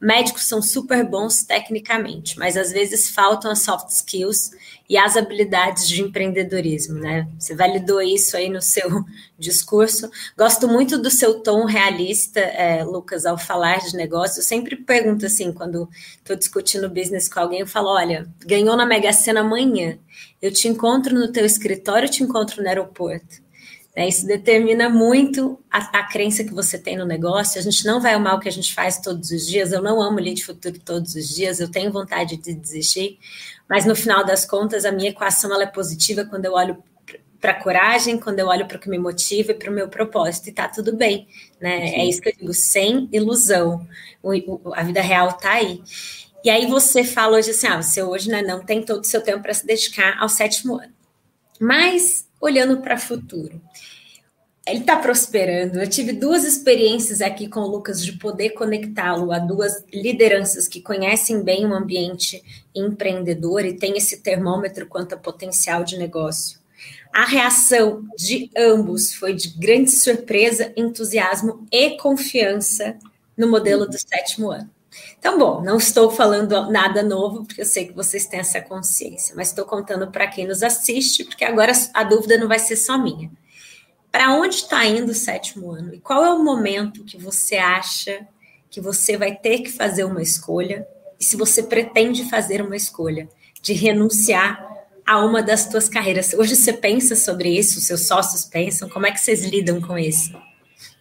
[0.01, 4.51] Médicos são super bons tecnicamente, mas às vezes faltam as soft skills
[4.89, 7.29] e as habilidades de empreendedorismo, né?
[7.39, 9.05] Você validou isso aí no seu
[9.39, 10.09] discurso.
[10.37, 14.39] Gosto muito do seu tom realista, é, Lucas, ao falar de negócio.
[14.39, 18.87] Eu sempre pergunto assim, quando estou discutindo business com alguém, eu falo: olha, ganhou na
[18.87, 19.99] Mega Sena amanhã,
[20.41, 23.46] eu te encontro no teu escritório, eu te encontro no aeroporto.
[23.97, 27.59] É, isso determina muito a, a, crença que você tem no negócio.
[27.59, 29.73] A gente não vai amar o que a gente faz todos os dias.
[29.73, 31.61] Eu não amo lead futuro todos os dias.
[31.61, 33.19] Eu tenho vontade de desistir.
[33.67, 36.77] Mas no final das contas, a minha equação ela é positiva quando eu olho
[37.41, 39.89] para a coragem, quando eu olho para o que me motiva e para o meu
[39.89, 40.51] propósito.
[40.51, 41.27] E tá tudo bem.
[41.59, 41.95] Né?
[41.95, 43.89] É isso que eu digo, sem ilusão.
[44.23, 44.35] O,
[44.69, 45.83] o, a vida real tá aí.
[46.45, 49.23] E aí você fala hoje assim: ah, você hoje né, não tem todo o seu
[49.23, 50.93] tempo para se dedicar ao sétimo ano.
[51.59, 53.61] Mas olhando para o futuro.
[54.67, 55.81] Ele está prosperando.
[55.81, 60.81] Eu tive duas experiências aqui com o Lucas de poder conectá-lo a duas lideranças que
[60.81, 62.43] conhecem bem o ambiente
[62.75, 66.59] empreendedor e tem esse termômetro quanto a potencial de negócio.
[67.13, 72.99] A reação de ambos foi de grande surpresa, entusiasmo e confiança
[73.37, 74.76] no modelo do sétimo ano.
[75.19, 79.35] Então, bom, não estou falando nada novo, porque eu sei que vocês têm essa consciência,
[79.35, 82.97] mas estou contando para quem nos assiste, porque agora a dúvida não vai ser só
[82.99, 83.31] minha.
[84.11, 85.95] Para onde está indo o sétimo ano?
[85.95, 88.27] E qual é o momento que você acha
[88.71, 90.87] que você vai ter que fazer uma escolha?
[91.19, 93.29] E se você pretende fazer uma escolha
[93.61, 94.67] de renunciar
[95.07, 96.33] a uma das suas carreiras?
[96.35, 97.81] Hoje você pensa sobre isso?
[97.81, 98.89] Seus sócios pensam?
[98.89, 100.33] Como é que vocês lidam com isso?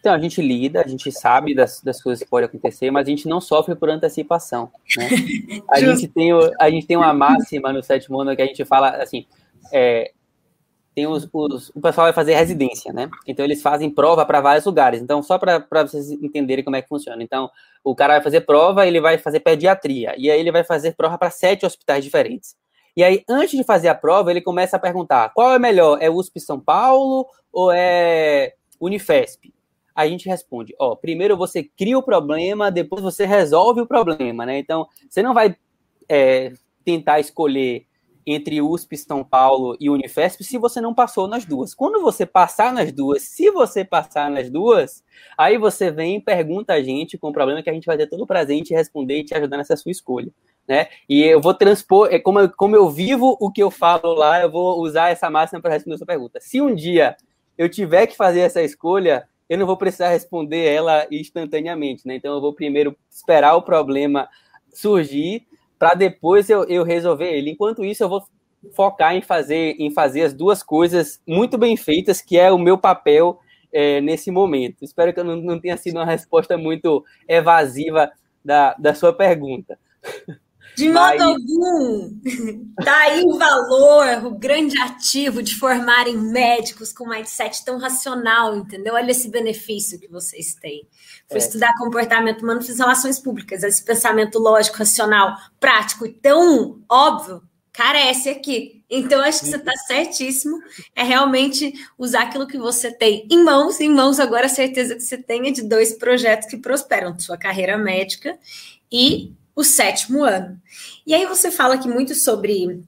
[0.05, 3.09] Então, a gente lida, a gente sabe das, das coisas que podem acontecer, mas a
[3.09, 4.69] gente não sofre por antecipação.
[4.95, 5.09] Né?
[5.67, 6.29] A, gente tem,
[6.59, 9.25] a gente tem uma máxima no sétimo ano que a gente fala assim:
[9.73, 10.11] é,
[10.93, 13.09] tem os, os, o pessoal vai fazer residência, né?
[13.25, 15.01] Então, eles fazem prova para vários lugares.
[15.01, 17.23] Então, só para vocês entenderem como é que funciona.
[17.23, 17.49] Então,
[17.83, 21.17] o cara vai fazer prova, ele vai fazer pediatria, e aí ele vai fazer prova
[21.17, 22.55] para sete hospitais diferentes.
[22.95, 25.97] E aí, antes de fazer a prova, ele começa a perguntar: qual é melhor?
[25.99, 29.54] É USP São Paulo ou é Unifesp?
[29.95, 34.59] A gente responde, ó, primeiro você cria o problema, depois você resolve o problema, né?
[34.59, 35.55] Então, você não vai
[36.09, 36.51] é,
[36.83, 37.87] tentar escolher
[38.25, 41.75] entre USP, São Paulo e Unifesp se você não passou nas duas.
[41.75, 45.03] Quando você passar nas duas, se você passar nas duas,
[45.37, 48.07] aí você vem e pergunta a gente com o problema que a gente vai ter
[48.07, 50.31] todo o prazer em te responder e te ajudar nessa sua escolha.
[50.67, 50.87] Né?
[51.07, 54.51] E eu vou transpor, é como como eu vivo o que eu falo lá, eu
[54.51, 56.39] vou usar essa máxima para responder a sua pergunta.
[56.41, 57.15] Se um dia
[57.55, 62.15] eu tiver que fazer essa escolha, eu não vou precisar responder ela instantaneamente, né?
[62.15, 64.27] Então eu vou primeiro esperar o problema
[64.73, 65.45] surgir
[65.77, 67.51] para depois eu, eu resolver ele.
[67.51, 68.23] Enquanto isso, eu vou
[68.73, 72.77] focar em fazer em fazer as duas coisas muito bem feitas, que é o meu
[72.77, 73.39] papel
[73.71, 74.83] é, nesse momento.
[74.83, 78.11] Espero que eu não, não tenha sido uma resposta muito evasiva
[78.43, 79.77] da, da sua pergunta.
[80.75, 81.21] De modo Mas...
[81.21, 82.11] algum.
[82.83, 88.95] Tá aí o valor, o grande ativo de formarem médicos com mindset tão racional, entendeu?
[88.95, 90.85] Olha esse benefício que vocês têm.
[91.29, 91.39] Fui é.
[91.39, 93.63] estudar comportamento humano, fiz relações públicas.
[93.63, 98.83] Esse pensamento lógico, racional, prático e tão óbvio carece aqui.
[98.89, 100.59] Então, acho que você está certíssimo.
[100.95, 105.01] É realmente usar aquilo que você tem em mãos, em mãos agora a certeza que
[105.01, 108.37] você tenha de dois projetos que prosperam, sua carreira médica
[108.91, 110.59] e o sétimo ano.
[111.05, 112.83] E aí você fala aqui muito sobre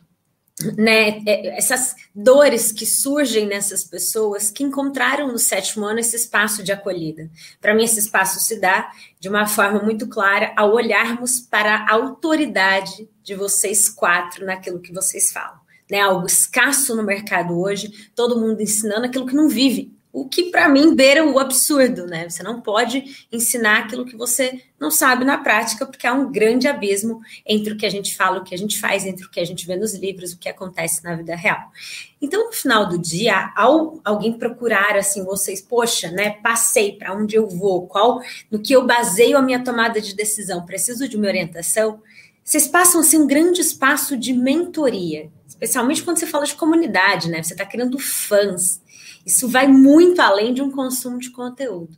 [0.76, 6.64] né, é, essas dores que surgem nessas pessoas que encontraram no sétimo ano esse espaço
[6.64, 7.30] de acolhida.
[7.62, 11.94] Para mim, esse espaço se dá de uma forma muito clara ao olharmos para a
[11.94, 15.58] autoridade de vocês quatro naquilo que vocês falam.
[15.90, 20.50] Né, algo escasso no mercado hoje, todo mundo ensinando aquilo que não vive, o que
[20.50, 22.28] para mim beira o absurdo, né?
[22.28, 26.68] Você não pode ensinar aquilo que você não sabe na prática, porque há um grande
[26.68, 29.40] abismo entre o que a gente fala, o que a gente faz, entre o que
[29.40, 31.72] a gente vê nos livros, o que acontece na vida real.
[32.20, 37.36] Então, no final do dia, ao alguém procurar assim, vocês, poxa, né, passei para onde
[37.36, 41.28] eu vou, qual, no que eu baseio a minha tomada de decisão, preciso de uma
[41.28, 42.02] orientação,
[42.44, 47.44] vocês passam assim um grande espaço de mentoria, especialmente quando você fala de comunidade, né?
[47.44, 48.82] Você está criando fãs
[49.28, 51.98] isso vai muito além de um consumo de conteúdo.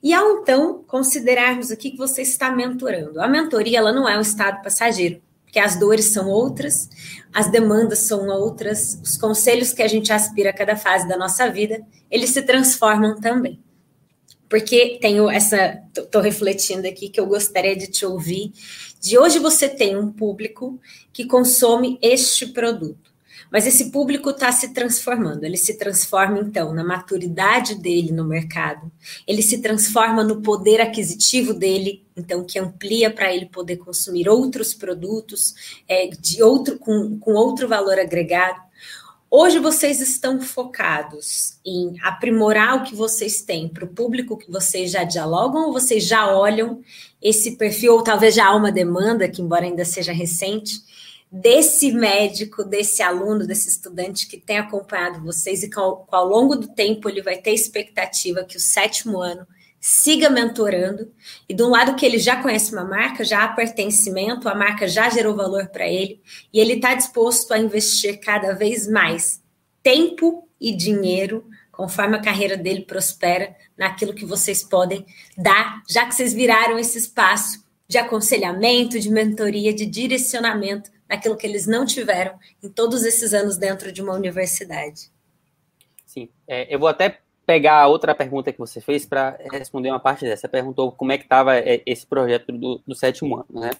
[0.00, 3.20] E ao então considerarmos aqui que você está mentorando.
[3.20, 6.88] A mentoria ela não é um estado passageiro, porque as dores são outras,
[7.34, 11.50] as demandas são outras, os conselhos que a gente aspira a cada fase da nossa
[11.50, 13.60] vida, eles se transformam também.
[14.48, 18.52] Porque tenho essa, estou refletindo aqui que eu gostaria de te ouvir.
[19.00, 20.80] De hoje você tem um público
[21.12, 22.99] que consome este produto
[23.50, 28.90] Mas esse público está se transformando, ele se transforma então na maturidade dele no mercado,
[29.26, 34.72] ele se transforma no poder aquisitivo dele, então que amplia para ele poder consumir outros
[34.72, 35.54] produtos
[35.88, 38.60] é, de outro com, com outro valor agregado.
[39.32, 44.90] Hoje vocês estão focados em aprimorar o que vocês têm para o público que vocês
[44.90, 46.80] já dialogam ou vocês já olham
[47.22, 50.80] esse perfil, ou talvez já há uma demanda, que embora ainda seja recente,
[51.30, 56.56] desse médico, desse aluno, desse estudante que tem acompanhado vocês e que ao, ao longo
[56.56, 59.46] do tempo ele vai ter expectativa que o sétimo ano
[59.80, 61.12] siga mentorando.
[61.48, 64.88] E de um lado que ele já conhece uma marca, já há pertencimento, a marca
[64.88, 66.20] já gerou valor para ele
[66.52, 69.40] e ele está disposto a investir cada vez mais
[69.82, 76.14] tempo e dinheiro conforme a carreira dele prospera naquilo que vocês podem dar, já que
[76.14, 82.38] vocês viraram esse espaço de aconselhamento, de mentoria, de direcionamento naquilo que eles não tiveram
[82.62, 85.10] em todos esses anos dentro de uma universidade.
[86.06, 89.98] Sim, é, eu vou até pegar a outra pergunta que você fez para responder uma
[89.98, 90.42] parte dessa.
[90.42, 93.72] Você perguntou como é que estava é, esse projeto do, do sétimo ano, né?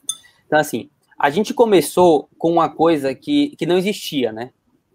[0.45, 4.51] Então, assim, a gente começou com uma coisa que, que não existia, né?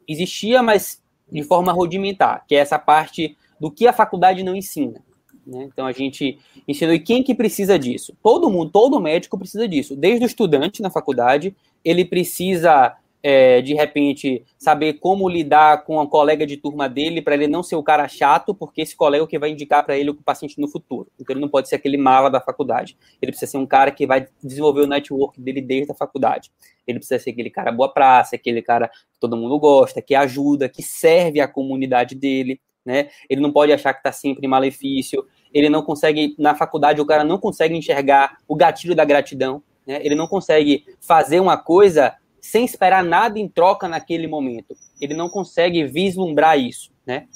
[0.05, 5.01] Existia, mas de forma rudimentar, que é essa parte do que a faculdade não ensina.
[5.45, 5.69] Né?
[5.71, 8.15] Então a gente ensinou e quem que precisa disso?
[8.21, 9.95] Todo mundo, todo médico precisa disso.
[9.95, 11.55] Desde o estudante na faculdade,
[11.85, 17.33] ele precisa é, de repente saber como lidar com a colega de turma dele para
[17.33, 19.97] ele não ser o cara chato, porque esse colega é o que vai indicar para
[19.97, 21.09] ele o paciente no futuro.
[21.19, 22.95] Então ele não pode ser aquele mala da faculdade.
[23.19, 26.51] Ele precisa ser um cara que vai desenvolver o network dele desde a faculdade.
[26.85, 30.69] Ele precisa ser aquele cara boa praça, aquele cara que todo mundo gosta, que ajuda,
[30.69, 32.61] que serve a comunidade dele.
[32.85, 33.09] Né?
[33.27, 35.25] Ele não pode achar que está sempre em malefício.
[35.51, 39.63] Ele não consegue, na faculdade, o cara não consegue enxergar o gatilho da gratidão.
[39.85, 39.99] Né?
[40.03, 44.75] Ele não consegue fazer uma coisa sem esperar nada em troca naquele momento.
[45.01, 47.27] Ele não consegue vislumbrar isso, né?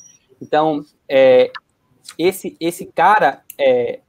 [0.42, 1.52] Então, é,
[2.18, 4.00] esse, esse cara, é,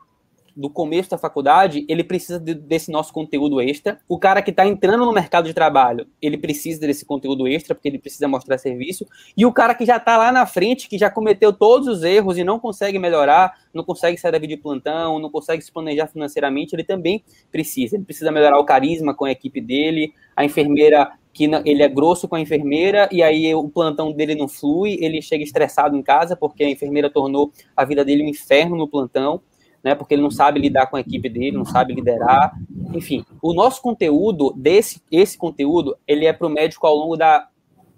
[0.56, 3.98] do começo da faculdade, ele precisa de, desse nosso conteúdo extra.
[4.08, 7.88] O cara que está entrando no mercado de trabalho, ele precisa desse conteúdo extra, porque
[7.88, 9.06] ele precisa mostrar serviço.
[9.36, 12.38] E o cara que já está lá na frente, que já cometeu todos os erros
[12.38, 16.06] e não consegue melhorar, não consegue sair da vida de plantão, não consegue se planejar
[16.06, 17.96] financeiramente, ele também precisa.
[17.96, 22.26] Ele precisa melhorar o carisma com a equipe dele, a enfermeira que ele é grosso
[22.26, 26.36] com a enfermeira e aí o plantão dele não flui, ele chega estressado em casa
[26.36, 29.40] porque a enfermeira tornou a vida dele um inferno no plantão
[29.82, 29.94] né?
[29.94, 32.52] Porque ele não sabe lidar com a equipe dele, não sabe liderar.
[32.94, 37.48] Enfim, o nosso conteúdo, desse esse conteúdo, ele é para o médico ao longo da,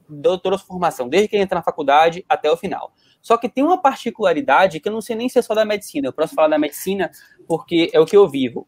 [0.09, 2.93] da formação, desde que ele entra na faculdade até o final.
[3.20, 6.09] Só que tem uma particularidade que eu não sei nem se é só da medicina.
[6.09, 7.11] Eu posso falar da medicina
[7.47, 8.66] porque é o que eu vivo.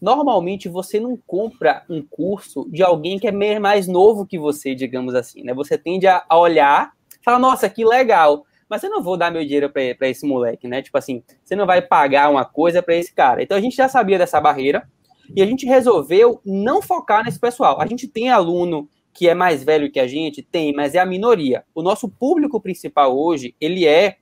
[0.00, 5.14] Normalmente você não compra um curso de alguém que é mais novo que você, digamos
[5.14, 5.54] assim, né?
[5.54, 6.92] Você tende a olhar,
[7.22, 10.82] falar, nossa, que legal mas eu não vou dar meu dinheiro para esse moleque, né?
[10.82, 13.42] Tipo assim, você não vai pagar uma coisa para esse cara.
[13.42, 14.88] Então a gente já sabia dessa barreira
[15.34, 17.80] e a gente resolveu não focar nesse pessoal.
[17.80, 21.06] A gente tem aluno que é mais velho que a gente, tem, mas é a
[21.06, 21.64] minoria.
[21.74, 24.16] O nosso público principal hoje, ele é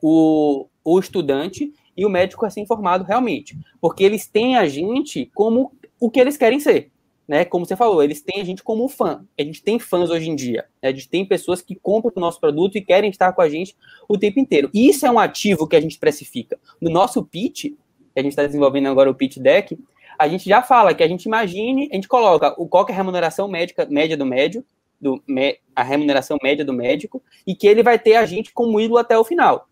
[0.00, 5.72] o, o estudante e o médico assim formado realmente, porque eles têm a gente como
[6.00, 6.90] o que eles querem ser
[7.28, 7.44] né?
[7.44, 9.22] Como você falou, eles têm a gente como fã.
[9.38, 10.64] A gente tem fãs hoje em dia.
[10.82, 10.88] Né?
[10.88, 13.76] A gente tem pessoas que compram o nosso produto e querem estar com a gente
[14.08, 14.70] o tempo inteiro.
[14.72, 16.58] E isso é um ativo que a gente precifica.
[16.80, 17.76] No nosso pitch, que
[18.16, 19.78] a gente está desenvolvendo agora o pitch deck,
[20.18, 22.96] a gente já fala que a gente imagine, a gente coloca o qual é a
[22.96, 24.64] remuneração médica, média do médio,
[24.98, 25.22] do,
[25.76, 29.16] a remuneração média do médico, e que ele vai ter a gente como ídolo até
[29.16, 29.68] o final.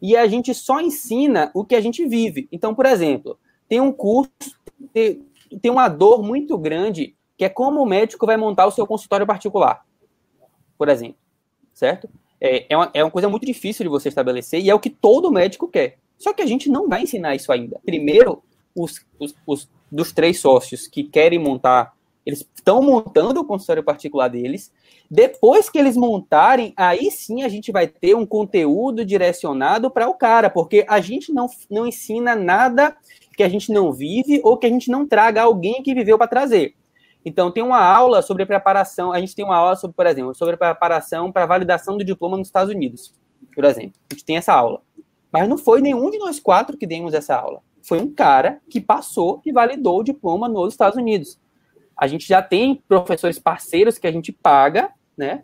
[0.00, 2.48] E a gente só ensina o que a gente vive.
[2.52, 3.38] Então, por exemplo,
[3.68, 4.30] tem um curso,
[5.70, 9.84] uma dor muito grande, que é como o médico vai montar o seu consultório particular,
[10.78, 11.16] por exemplo,
[11.72, 12.08] certo?
[12.40, 14.90] É, é, uma, é uma coisa muito difícil de você estabelecer e é o que
[14.90, 15.98] todo médico quer.
[16.18, 17.80] Só que a gente não vai ensinar isso ainda.
[17.84, 18.42] Primeiro,
[18.74, 21.94] os, os, os dos três sócios que querem montar,
[22.26, 24.72] eles estão montando o consultório particular deles.
[25.10, 30.14] Depois que eles montarem, aí sim a gente vai ter um conteúdo direcionado para o
[30.14, 32.96] cara, porque a gente não, não ensina nada
[33.36, 36.28] que a gente não vive ou que a gente não traga alguém que viveu para
[36.28, 36.74] trazer.
[37.24, 40.56] Então, tem uma aula sobre preparação, a gente tem uma aula sobre, por exemplo, sobre
[40.56, 43.14] preparação para validação do diploma nos Estados Unidos,
[43.54, 43.98] por exemplo.
[44.10, 44.82] A gente tem essa aula.
[45.32, 47.60] Mas não foi nenhum de nós quatro que demos essa aula.
[47.82, 51.38] Foi um cara que passou e validou o diploma nos Estados Unidos.
[51.96, 55.42] A gente já tem professores parceiros que a gente paga, né?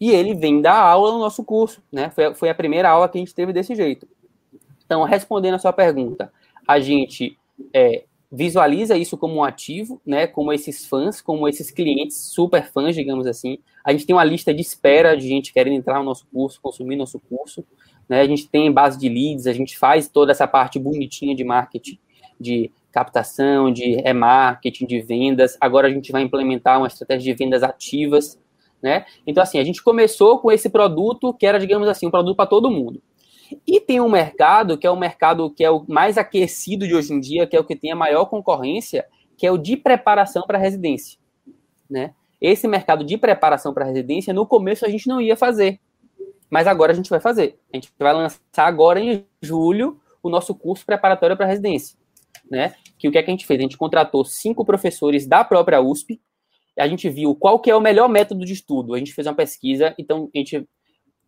[0.00, 2.10] E ele vem dar aula no nosso curso, né?
[2.10, 4.08] Foi, foi a primeira aula que a gente teve desse jeito.
[4.84, 6.32] Então, respondendo a sua pergunta,
[6.70, 7.36] a gente
[7.74, 12.94] é, visualiza isso como um ativo, né, como esses fãs, como esses clientes super fãs,
[12.94, 13.58] digamos assim.
[13.84, 16.94] A gente tem uma lista de espera de gente querendo entrar no nosso curso, consumir
[16.94, 17.64] nosso curso.
[18.08, 18.20] Né?
[18.20, 21.98] A gente tem base de leads, a gente faz toda essa parte bonitinha de marketing,
[22.38, 25.56] de captação, de remarketing, de vendas.
[25.60, 28.40] Agora a gente vai implementar uma estratégia de vendas ativas,
[28.80, 29.06] né?
[29.26, 32.46] Então, assim, a gente começou com esse produto que era, digamos assim, um produto para
[32.46, 33.02] todo mundo.
[33.66, 37.12] E tem um mercado que é o mercado que é o mais aquecido de hoje
[37.12, 40.42] em dia, que é o que tem a maior concorrência, que é o de preparação
[40.46, 41.18] para residência,
[41.88, 42.14] né?
[42.40, 45.78] Esse mercado de preparação para residência, no começo a gente não ia fazer,
[46.48, 47.58] mas agora a gente vai fazer.
[47.72, 51.96] A gente vai lançar agora em julho o nosso curso preparatório para residência,
[52.50, 52.74] né?
[52.98, 53.58] Que o que, é que a gente fez?
[53.58, 56.20] A gente contratou cinco professores da própria USP,
[56.78, 58.94] a gente viu qual que é o melhor método de estudo.
[58.94, 60.66] A gente fez uma pesquisa, então a gente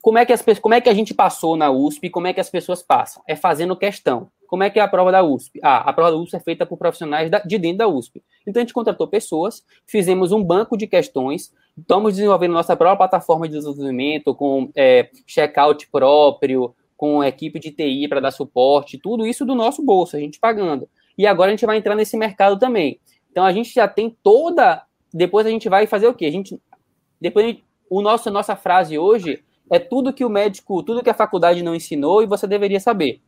[0.03, 2.41] como é que as como é que a gente passou na USP, como é que
[2.41, 3.23] as pessoas passam?
[3.27, 4.29] É fazendo questão.
[4.49, 5.61] Como é que é a prova da USP?
[5.63, 8.23] Ah, a prova da USP é feita por profissionais da, de dentro da USP.
[8.47, 13.47] Então a gente contratou pessoas, fizemos um banco de questões, estamos desenvolvendo nossa própria plataforma
[13.47, 19.47] de desenvolvimento com é, checkout próprio, com equipe de TI para dar suporte, tudo isso
[19.47, 20.89] do nosso bolso, a gente pagando.
[21.17, 22.99] E agora a gente vai entrar nesse mercado também.
[23.31, 24.83] Então a gente já tem toda.
[25.15, 26.27] Depois a gente vai fazer o quê?
[26.27, 26.61] A gente
[27.21, 27.57] depois
[27.89, 29.43] o nosso nossa frase hoje
[29.73, 33.23] é tudo que o médico, tudo que a faculdade não ensinou e você deveria saber.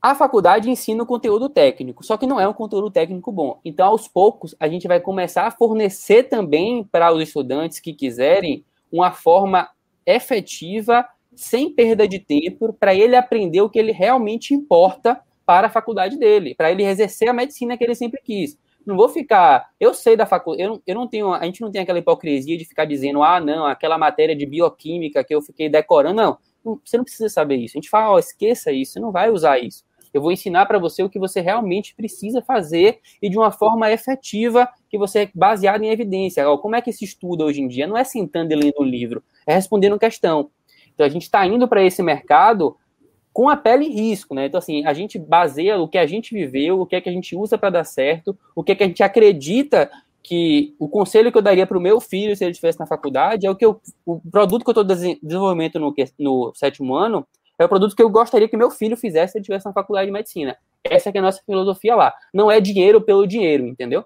[0.00, 3.58] A faculdade ensina o conteúdo técnico, só que não é um conteúdo técnico bom.
[3.64, 8.64] Então, aos poucos, a gente vai começar a fornecer também para os estudantes que quiserem
[8.90, 9.68] uma forma
[10.06, 11.04] efetiva,
[11.34, 16.16] sem perda de tempo, para ele aprender o que ele realmente importa para a faculdade
[16.16, 18.56] dele, para ele exercer a medicina que ele sempre quis.
[18.86, 19.70] Não vou ficar.
[19.78, 20.62] Eu sei da faculdade.
[20.62, 21.32] Eu, eu não tenho.
[21.32, 25.22] A gente não tem aquela hipocrisia de ficar dizendo, ah, não, aquela matéria de bioquímica
[25.22, 26.14] que eu fiquei decorando.
[26.16, 26.38] Não.
[26.84, 27.76] Você não precisa saber isso.
[27.76, 29.84] A gente fala, oh, esqueça isso, você não vai usar isso.
[30.12, 33.90] Eu vou ensinar para você o que você realmente precisa fazer e de uma forma
[33.90, 36.44] efetiva, que você é baseado em evidência.
[36.58, 37.86] Como é que se estuda hoje em dia?
[37.86, 40.50] Não é sentando e lendo um livro, é respondendo questão.
[40.92, 42.76] Então a gente está indo para esse mercado
[43.40, 44.44] com a pele em risco, né?
[44.44, 47.12] Então, assim, a gente baseia o que a gente viveu, o que é que a
[47.12, 49.90] gente usa para dar certo, o que é que a gente acredita
[50.22, 53.46] que o conselho que eu daria para o meu filho se ele estivesse na faculdade
[53.46, 57.26] é o que eu, o produto que eu estou desenvolvendo no, no sétimo ano
[57.58, 60.04] é o produto que eu gostaria que meu filho fizesse se ele estivesse na faculdade
[60.04, 60.54] de medicina.
[60.84, 62.12] Essa é, é a nossa filosofia lá.
[62.34, 64.04] Não é dinheiro pelo dinheiro, entendeu?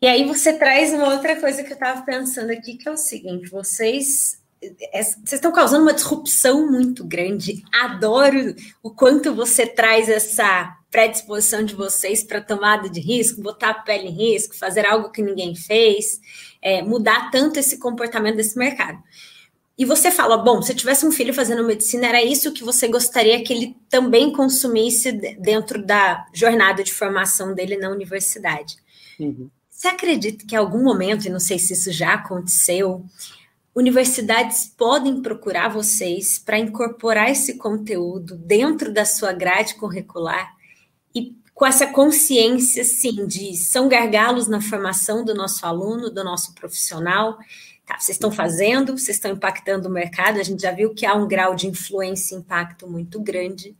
[0.00, 2.96] E aí você traz uma outra coisa que eu estava pensando aqui, que é o
[2.96, 7.62] seguinte: vocês vocês estão causando uma disrupção muito grande.
[7.72, 13.74] Adoro o quanto você traz essa predisposição de vocês para tomada de risco, botar a
[13.74, 16.20] pele em risco, fazer algo que ninguém fez,
[16.62, 19.02] é, mudar tanto esse comportamento desse mercado.
[19.78, 23.44] E você fala, bom, se tivesse um filho fazendo medicina, era isso que você gostaria
[23.44, 28.76] que ele também consumisse dentro da jornada de formação dele na universidade.
[29.20, 29.50] Uhum.
[29.68, 33.04] Você acredita que em algum momento, e não sei se isso já aconteceu,
[33.76, 40.56] universidades podem procurar vocês para incorporar esse conteúdo dentro da sua grade curricular
[41.14, 46.54] e com essa consciência, sim, de são gargalos na formação do nosso aluno, do nosso
[46.54, 47.36] profissional.
[47.86, 51.14] Tá, vocês estão fazendo, vocês estão impactando o mercado, a gente já viu que há
[51.14, 53.76] um grau de influência e impacto muito grande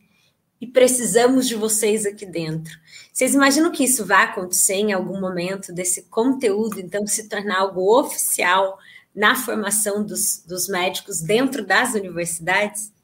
[0.60, 2.78] e precisamos de vocês aqui dentro.
[3.12, 7.98] Vocês imaginam que isso vai acontecer em algum momento, desse conteúdo, então, se tornar algo
[7.98, 8.78] oficial
[9.16, 12.94] na formação dos, dos médicos dentro das universidades?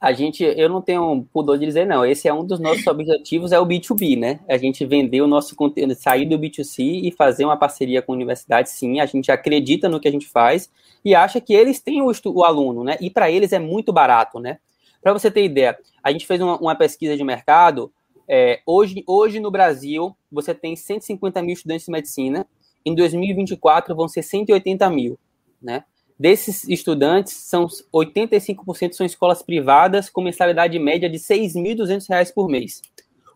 [0.00, 2.04] A gente, eu não tenho pudor de dizer, não.
[2.04, 4.40] Esse é um dos nossos objetivos, é o B2B, né?
[4.48, 8.16] A gente vender o nosso conteúdo, sair do B2C e fazer uma parceria com a
[8.16, 8.98] universidade, sim.
[8.98, 10.68] A gente acredita no que a gente faz
[11.04, 12.98] e acha que eles têm o, o aluno, né?
[13.00, 14.58] E para eles é muito barato, né?
[15.00, 17.92] Para você ter ideia, a gente fez uma, uma pesquisa de mercado.
[18.28, 22.44] É, hoje, hoje no Brasil, você tem 150 mil estudantes de medicina.
[22.84, 25.16] Em 2024 vão ser 180 mil
[25.62, 25.84] né?
[26.18, 32.80] Desses estudantes, são 85% são escolas privadas com mensalidade média de R$ 6.200 por mês.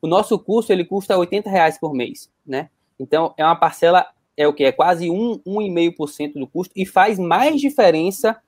[0.01, 2.70] O nosso curso ele custa 80 reais por mês, né?
[2.99, 4.07] Então é uma parcela
[4.37, 8.39] é o que é quase 1,5% do custo e faz mais diferença,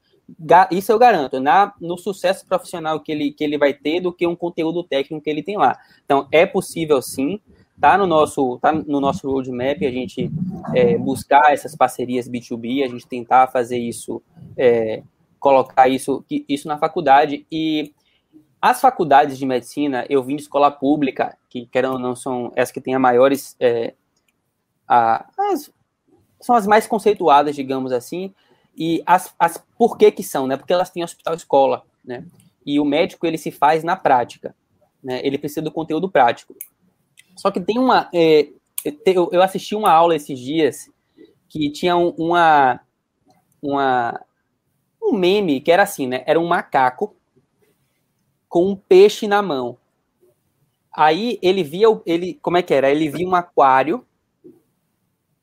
[0.71, 4.27] isso eu garanto, na no sucesso profissional que ele, que ele vai ter do que
[4.27, 5.79] um conteúdo técnico que ele tem lá.
[6.05, 7.41] Então é possível sim
[7.81, 10.31] tá no nosso tá no nosso roadmap a gente
[10.75, 14.23] é, buscar essas parcerias B2B, a gente tentar fazer isso,
[14.57, 15.03] é,
[15.39, 17.93] colocar isso isso na faculdade e
[18.61, 22.73] as faculdades de medicina, eu vim de escola pública, que querendo ou não são as
[22.73, 23.95] que têm a maiores é,
[24.87, 25.71] a, as,
[26.41, 28.35] são as mais conceituadas, digamos assim,
[28.77, 30.57] e as, as por que que são, né?
[30.57, 32.25] Porque elas têm hospital escola, né?
[32.67, 34.55] E o médico ele se faz na prática.
[35.03, 35.21] né?
[35.25, 36.55] Ele precisa do conteúdo prático.
[37.39, 38.11] Só que tem uma.
[38.13, 38.49] É,
[39.07, 40.91] eu, eu assisti uma aula esses dias
[41.49, 42.81] que tinha uma,
[43.63, 44.21] uma
[45.01, 46.25] um meme que era assim, né?
[46.27, 47.15] Era um macaco
[48.49, 49.79] com um peixe na mão.
[50.93, 52.91] Aí ele via ele como é que era?
[52.91, 54.05] Ele via um aquário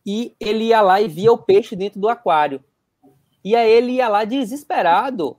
[0.06, 2.62] e ele ia lá e via o peixe dentro do aquário.
[3.41, 5.38] E aí ele ia lá desesperado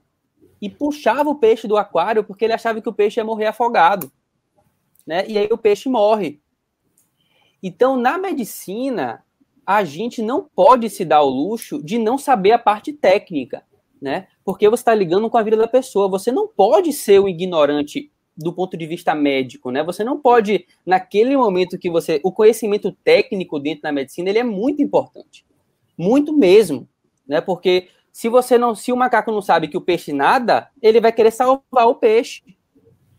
[0.61, 4.11] e puxava o peixe do aquário porque ele achava que o peixe ia morrer afogado,
[5.07, 5.27] né?
[5.29, 6.41] E aí o peixe morre.
[7.63, 9.25] Então, na medicina,
[9.67, 13.65] a gente não pode se dar o luxo de não saber a parte técnica,
[14.01, 14.29] né?
[14.45, 16.09] Porque você está ligando com a vida da pessoa.
[16.09, 19.83] Você não pode ser um ignorante do ponto de vista médico, né?
[19.83, 22.21] Você não pode, naquele momento que você.
[22.23, 25.45] O conhecimento técnico dentro da medicina ele é muito importante.
[25.97, 26.89] Muito mesmo.
[27.27, 27.41] Né?
[27.41, 28.75] Porque se você não.
[28.75, 32.43] Se o macaco não sabe que o peixe nada, ele vai querer salvar o peixe.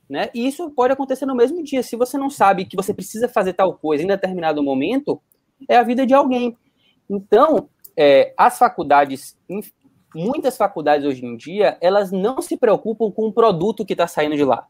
[0.09, 0.29] Né?
[0.33, 1.83] E isso pode acontecer no mesmo dia.
[1.83, 5.21] Se você não sabe que você precisa fazer tal coisa em determinado momento,
[5.67, 6.55] é a vida de alguém.
[7.09, 9.37] Então, é, as faculdades,
[10.13, 14.35] muitas faculdades hoje em dia, elas não se preocupam com o produto que está saindo
[14.35, 14.67] de lá.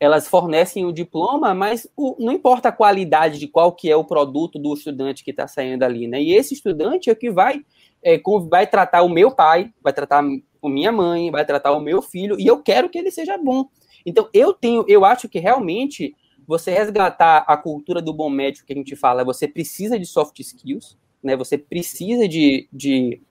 [0.00, 4.04] Elas fornecem o diploma, mas o, não importa a qualidade de qual que é o
[4.04, 6.20] produto do estudante que está saindo dali, né?
[6.20, 7.64] E esse estudante é que vai,
[8.02, 12.02] é, vai tratar o meu pai, vai tratar a minha mãe, vai tratar o meu
[12.02, 13.66] filho, e eu quero que ele seja bom.
[14.04, 16.14] Então, eu tenho, eu acho que realmente
[16.46, 20.38] você resgatar a cultura do bom médico que a gente fala, você precisa de soft
[20.40, 21.36] skills, né?
[21.36, 23.22] Você precisa de, de,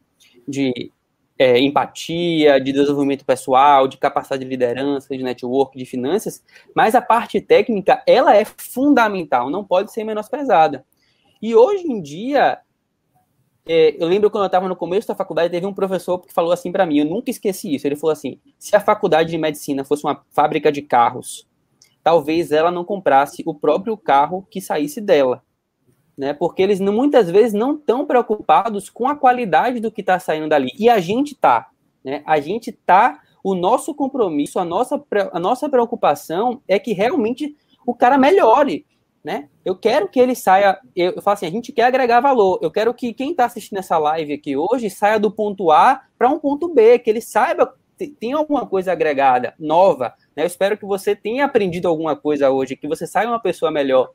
[0.48, 0.92] de
[1.38, 6.44] é, empatia, de desenvolvimento pessoal, de capacidade de liderança, de network, de finanças,
[6.76, 10.86] mas a parte técnica, ela é fundamental, não pode ser menosprezada.
[11.42, 12.60] E hoje em dia,
[13.66, 16.72] eu lembro quando eu estava no começo da faculdade, teve um professor que falou assim
[16.72, 17.88] para mim, eu nunca esqueci isso.
[17.88, 21.48] Ele falou assim: se a faculdade de medicina fosse uma fábrica de carros,
[22.04, 25.44] talvez ela não comprasse o próprio carro que saísse dela.
[26.18, 30.50] Né, porque eles muitas vezes não estão preocupados com a qualidade do que está saindo
[30.50, 30.70] dali.
[30.78, 31.70] E a gente está.
[32.04, 32.22] Né?
[32.26, 33.22] A gente está.
[33.44, 37.56] O nosso compromisso, a nossa, a nossa preocupação é que realmente
[37.88, 38.86] o cara melhore
[39.24, 39.50] né?
[39.64, 40.80] Eu quero que ele saia.
[40.96, 42.60] Eu, eu falo assim, a gente quer agregar valor.
[42.62, 46.30] Eu quero que quem está assistindo essa live aqui hoje saia do ponto A para
[46.30, 47.74] um ponto B, que ele saiba
[48.08, 50.16] tem alguma coisa agregada, nova.
[50.36, 50.44] Né?
[50.44, 54.10] Eu espero que você tenha aprendido alguma coisa hoje, que você saia uma pessoa melhor.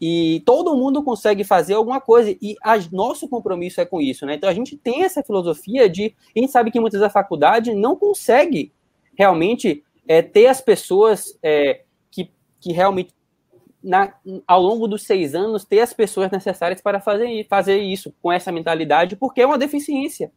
[0.00, 4.34] E todo mundo consegue fazer alguma coisa, e a, nosso compromisso é com isso, né?
[4.34, 6.14] Então a gente tem essa filosofia de.
[6.36, 8.72] A gente sabe que muitas da faculdade não consegue
[9.16, 13.12] realmente é, ter as pessoas é, que, que realmente
[13.82, 14.12] na,
[14.46, 18.50] ao longo dos seis anos, ter as pessoas necessárias para fazer, fazer isso com essa
[18.50, 20.32] mentalidade, porque é uma deficiência.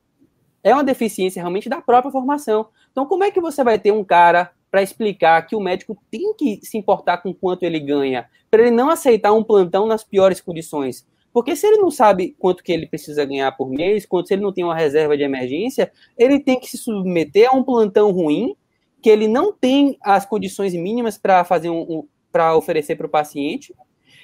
[0.64, 2.68] É uma deficiência realmente da própria formação.
[2.92, 6.34] Então, como é que você vai ter um cara para explicar que o médico tem
[6.36, 10.40] que se importar com quanto ele ganha, para ele não aceitar um plantão nas piores
[10.40, 11.06] condições?
[11.34, 14.44] Porque se ele não sabe quanto que ele precisa ganhar por mês, quanto se ele
[14.44, 18.56] não tem uma reserva de emergência, ele tem que se submeter a um plantão ruim,
[19.02, 23.10] que ele não tem as condições mínimas para fazer um, um para oferecer para o
[23.10, 23.76] paciente.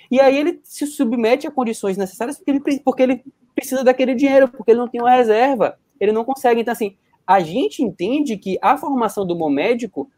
[0.09, 4.47] E aí ele se submete a condições necessárias porque ele, porque ele precisa daquele dinheiro,
[4.47, 6.61] porque ele não tem uma reserva, ele não consegue.
[6.61, 6.95] Então, assim,
[7.25, 10.09] a gente entende que a formação do bom médico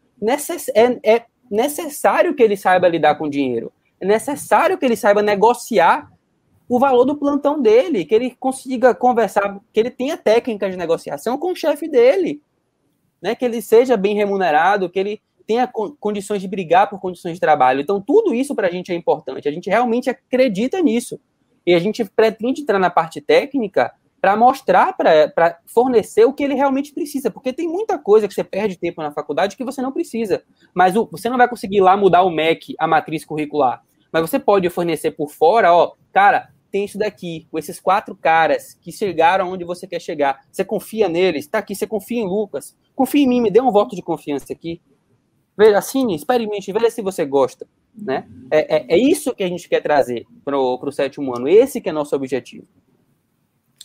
[0.74, 6.10] é, é necessário que ele saiba lidar com dinheiro, é necessário que ele saiba negociar
[6.68, 11.36] o valor do plantão dele, que ele consiga conversar, que ele tenha técnica de negociação
[11.36, 12.40] com o chefe dele,
[13.20, 15.20] né, que ele seja bem remunerado, que ele
[15.50, 17.80] tenha condições de brigar por condições de trabalho.
[17.80, 19.48] Então, tudo isso para a gente é importante.
[19.48, 21.18] A gente realmente acredita nisso.
[21.66, 26.54] E a gente pretende entrar na parte técnica para mostrar, para fornecer o que ele
[26.54, 27.32] realmente precisa.
[27.32, 30.44] Porque tem muita coisa que você perde tempo na faculdade que você não precisa.
[30.72, 33.82] Mas o, você não vai conseguir lá mudar o MEC, a matriz curricular.
[34.12, 38.78] Mas você pode fornecer por fora, ó, cara, tem isso daqui, com esses quatro caras
[38.80, 40.42] que chegaram onde você quer chegar.
[40.52, 41.48] Você confia neles?
[41.48, 42.76] Tá aqui, você confia em Lucas.
[42.94, 44.80] Confia em mim, me dê um voto de confiança aqui.
[45.56, 47.66] Veja, assine, experimente, veja se você gosta.
[47.94, 48.26] Né?
[48.50, 51.48] É, é, é isso que a gente quer trazer para o sétimo ano.
[51.48, 52.66] Esse que é nosso objetivo.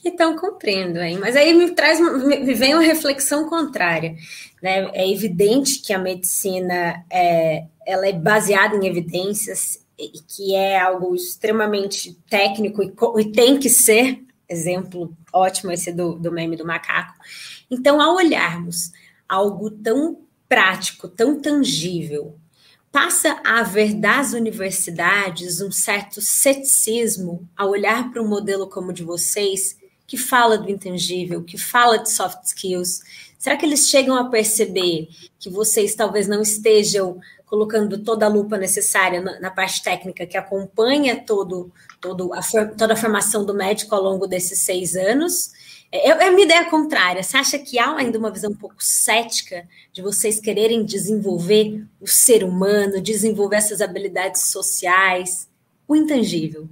[0.06, 1.18] Então, compreendo, hein?
[1.20, 4.16] Mas aí me traz, me vem uma reflexão contrária.
[4.62, 4.90] Né?
[4.94, 11.16] É evidente que a medicina é, ela é baseada em evidências e que é algo
[11.16, 17.16] extremamente técnico e, e tem que ser, exemplo ótimo esse do, do meme do macaco.
[17.72, 18.92] Então, ao olharmos
[19.28, 22.36] algo tão prático, tão tangível,
[22.92, 28.94] passa a haver das universidades um certo ceticismo ao olhar para um modelo como o
[28.94, 29.78] de vocês,
[30.08, 33.02] que fala do intangível, que fala de soft skills.
[33.38, 38.58] será que eles chegam a perceber que vocês talvez não estejam colocando toda a lupa
[38.58, 42.42] necessária na, na parte técnica que acompanha todo, todo a,
[42.78, 45.52] toda a formação do médico ao longo desses seis anos?
[45.92, 47.24] É, é uma ideia contrária.
[47.24, 52.08] Você acha que há ainda uma visão um pouco cética de vocês quererem desenvolver o
[52.08, 55.50] ser humano, desenvolver essas habilidades sociais,
[55.88, 56.68] o intangível?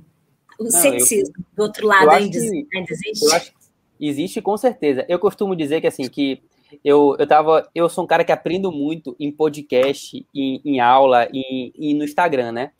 [0.59, 3.25] O Não, ceticismo, eu, do outro lado, ainda, que, ainda existe?
[3.25, 3.57] Eu acho que
[3.99, 5.05] existe com certeza.
[5.07, 6.41] Eu costumo dizer que assim, que
[6.83, 11.27] eu, eu, tava, eu sou um cara que aprendo muito em podcast, em, em aula
[11.31, 12.71] e, e no Instagram, né?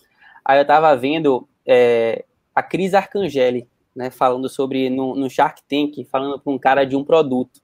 [0.46, 6.04] Aí eu tava vendo é, a Cris Arcangeli, né, falando sobre no, no Shark Tank,
[6.06, 7.62] falando para um cara de um produto.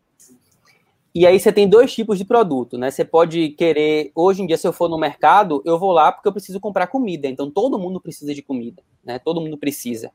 [1.13, 2.91] E aí você tem dois tipos de produto, né?
[2.91, 6.27] Você pode querer, hoje em dia, se eu for no mercado, eu vou lá porque
[6.27, 7.27] eu preciso comprar comida.
[7.27, 9.17] Então todo mundo precisa de comida, né?
[9.17, 10.11] Todo mundo precisa.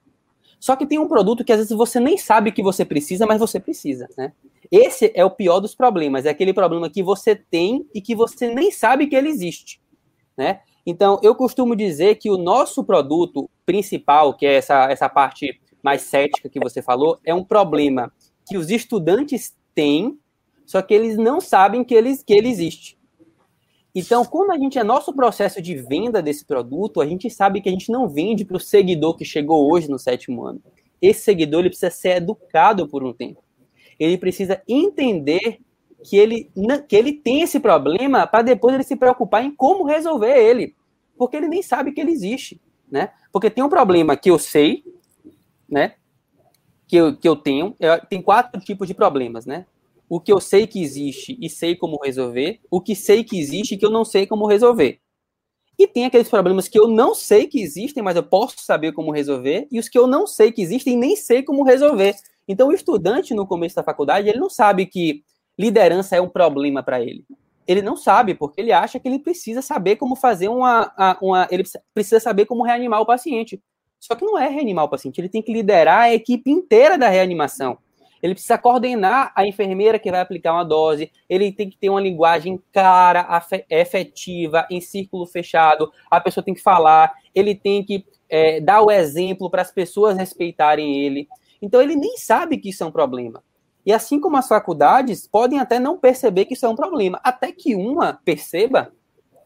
[0.61, 3.41] Só que tem um produto que às vezes você nem sabe que você precisa, mas
[3.41, 4.33] você precisa, né?
[4.71, 8.55] Esse é o pior dos problemas, é aquele problema que você tem e que você
[8.55, 9.81] nem sabe que ele existe,
[10.37, 10.61] né?
[10.87, 16.03] Então, eu costumo dizer que o nosso produto principal, que é essa, essa parte mais
[16.03, 18.11] cética que você falou, é um problema
[18.49, 20.19] que os estudantes têm,
[20.65, 22.99] só que eles não sabem que ele, que ele existe.
[23.95, 27.69] Então, quando a gente é nosso processo de venda desse produto, a gente sabe que
[27.69, 30.61] a gente não vende para o seguidor que chegou hoje no sétimo ano.
[31.01, 33.45] Esse seguidor ele precisa ser educado por um tempo.
[34.01, 35.61] Ele precisa entender
[36.03, 36.51] que ele,
[36.89, 40.75] que ele tem esse problema para depois ele se preocupar em como resolver ele.
[41.17, 42.61] Porque ele nem sabe que ele existe.
[42.91, 43.11] Né?
[43.33, 44.83] Porque tem um problema que eu sei,
[45.75, 45.95] né?
[46.87, 49.67] Que eu, que eu tenho, eu, tem quatro tipos de problemas, né?
[50.09, 53.75] O que eu sei que existe e sei como resolver, o que sei que existe
[53.75, 55.01] e que eu não sei como resolver.
[55.77, 59.11] E tem aqueles problemas que eu não sei que existem, mas eu posso saber como
[59.11, 62.15] resolver, e os que eu não sei que existem e nem sei como resolver.
[62.47, 65.25] Então, o estudante, no começo da faculdade, ele não sabe que
[65.59, 67.25] liderança é um problema para ele.
[67.67, 71.49] Ele não sabe, porque ele acha que ele precisa saber como fazer uma, uma.
[71.51, 73.61] Ele precisa saber como reanimar o paciente.
[74.05, 77.09] Só que não é reanimar o paciente, ele tem que liderar a equipe inteira da
[77.09, 77.79] reanimação.
[78.23, 82.03] Ele precisa coordenar a enfermeira que vai aplicar uma dose, ele tem que ter uma
[82.03, 83.27] linguagem clara,
[83.71, 88.91] efetiva, em círculo fechado, a pessoa tem que falar, ele tem que é, dar o
[88.91, 91.27] exemplo para as pessoas respeitarem ele.
[91.63, 93.43] Então ele nem sabe que isso é um problema.
[93.87, 97.53] E assim como as faculdades podem até não perceber que isso é um problema, até
[97.53, 98.93] que uma perceba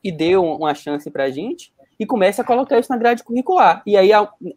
[0.02, 3.82] e dê uma chance para a gente, e comece a colocar isso na grade curricular.
[3.84, 4.10] E aí,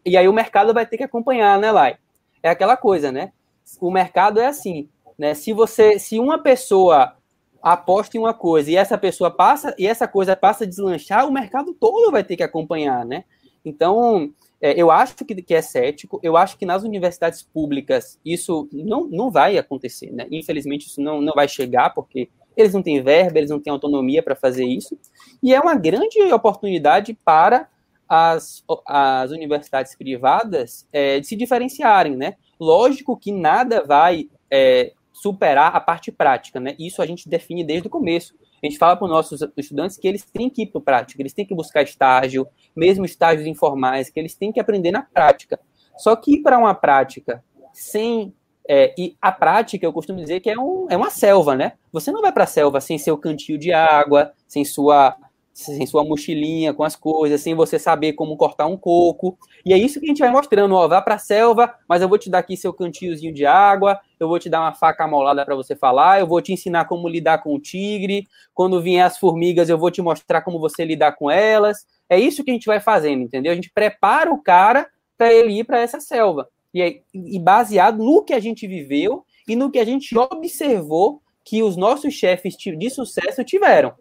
[0.04, 1.96] e aí o mercado vai ter que acompanhar, né, Lai?
[2.42, 3.32] É aquela coisa, né?
[3.80, 4.88] O mercado é assim,
[5.18, 5.34] né?
[5.34, 7.16] Se você, se uma pessoa
[7.62, 11.32] aposta em uma coisa e essa pessoa passa e essa coisa passa a deslanchar, o
[11.32, 13.24] mercado todo vai ter que acompanhar, né?
[13.64, 18.68] Então, é, eu acho que, que é cético, eu acho que nas universidades públicas isso
[18.72, 20.26] não, não vai acontecer, né?
[20.30, 24.22] Infelizmente, isso não, não vai chegar, porque eles não têm verba, eles não têm autonomia
[24.22, 24.98] para fazer isso,
[25.42, 27.68] e é uma grande oportunidade para
[28.08, 32.34] as, as universidades privadas é, de se diferenciarem, né?
[32.60, 36.74] Lógico que nada vai é, superar a parte prática, né?
[36.78, 38.34] Isso a gente define desde o começo.
[38.62, 41.22] A gente fala para os nossos estudantes que eles têm que ir para o prático,
[41.22, 42.46] eles têm que buscar estágio,
[42.76, 45.58] mesmo estágios informais, que eles têm que aprender na prática.
[45.96, 47.42] Só que ir para uma prática
[47.72, 48.34] sem
[48.68, 51.72] é, e a prática, eu costumo dizer que é, um, é uma selva, né?
[51.92, 55.16] Você não vai para a selva sem seu cantil de água, sem sua,
[55.52, 59.36] sem sua mochilinha com as coisas, sem você saber como cortar um coco.
[59.66, 62.08] E é isso que a gente vai mostrando, ó, vá para a selva, mas eu
[62.08, 65.44] vou te dar aqui seu cantiozinho de água, eu vou te dar uma faca amolada
[65.44, 69.18] para você falar, eu vou te ensinar como lidar com o tigre, quando vier as
[69.18, 71.84] formigas eu vou te mostrar como você lidar com elas.
[72.08, 73.50] É isso que a gente vai fazendo, entendeu?
[73.50, 74.86] A gente prepara o cara
[75.18, 79.56] para ele ir para essa selva e, e baseado no que a gente viveu e
[79.56, 83.94] no que a gente observou que os nossos chefes de sucesso tiveram.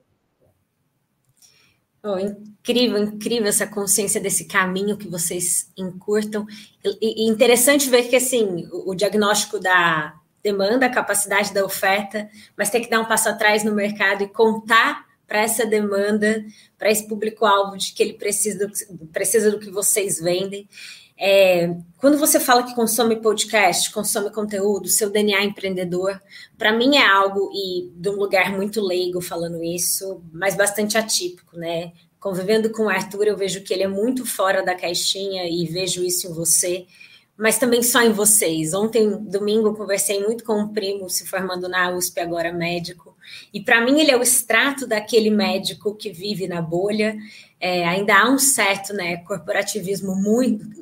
[2.04, 6.48] Oh, incrível, incrível essa consciência desse caminho que vocês encurtam.
[6.84, 12.28] E, e interessante ver que assim o, o diagnóstico da demanda, a capacidade da oferta,
[12.58, 16.44] mas tem que dar um passo atrás no mercado e contar para essa demanda,
[16.78, 20.68] para esse público-alvo de que ele precisa do, precisa do que vocês vendem.
[21.18, 26.22] É, quando você fala que consome podcast, consome conteúdo, seu DNA empreendedor,
[26.58, 31.56] para mim é algo, e de um lugar muito leigo falando isso, mas bastante atípico,
[31.56, 31.94] né?
[32.20, 36.04] Convivendo com o Arthur, eu vejo que ele é muito fora da caixinha e vejo
[36.04, 36.86] isso em você,
[37.38, 38.74] mas também só em vocês.
[38.74, 43.11] Ontem, domingo, conversei muito com um primo se formando na USP, agora médico,
[43.54, 47.18] e para mim ele é o extrato daquele médico que vive na bolha.
[47.60, 50.82] É, ainda há um certo né, corporativismo muito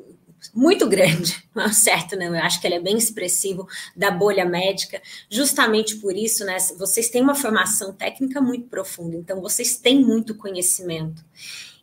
[0.54, 1.36] muito grande,
[1.72, 2.16] certo?
[2.16, 2.26] Né?
[2.28, 6.56] Eu acho que ele é bem expressivo da bolha médica, justamente por isso, né?
[6.78, 11.22] Vocês têm uma formação técnica muito profunda, então vocês têm muito conhecimento.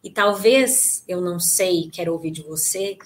[0.04, 2.98] E talvez, eu não sei, quero ouvir de você,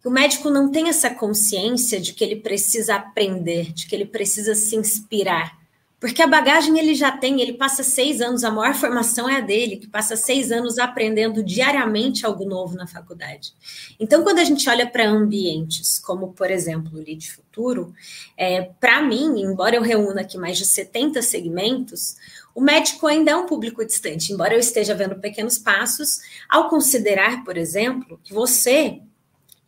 [0.00, 4.06] que o médico não tem essa consciência de que ele precisa aprender, de que ele
[4.06, 5.59] precisa se inspirar.
[6.00, 9.40] Porque a bagagem ele já tem, ele passa seis anos, a maior formação é a
[9.40, 13.52] dele, que passa seis anos aprendendo diariamente algo novo na faculdade.
[14.00, 17.92] Então, quando a gente olha para ambientes, como por exemplo o Lead Futuro,
[18.34, 22.16] é, para mim, embora eu reúna aqui mais de 70 segmentos,
[22.54, 27.44] o médico ainda é um público distante, embora eu esteja vendo pequenos passos, ao considerar,
[27.44, 29.02] por exemplo, que você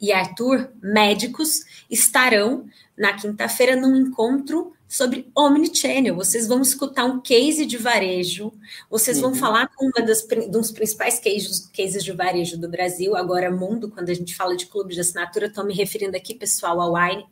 [0.01, 2.67] e Arthur, médicos, estarão
[2.99, 6.15] na quinta-feira num encontro sobre Omnichannel.
[6.15, 8.53] Vocês vão escutar um case de varejo,
[8.91, 9.37] vocês vão uhum.
[9.37, 14.11] falar com uma das, dos principais cases, cases de varejo do Brasil, agora mundo, quando
[14.11, 17.25] a gente fala de clube de assinatura, estou me referindo aqui, pessoal, ao Wine.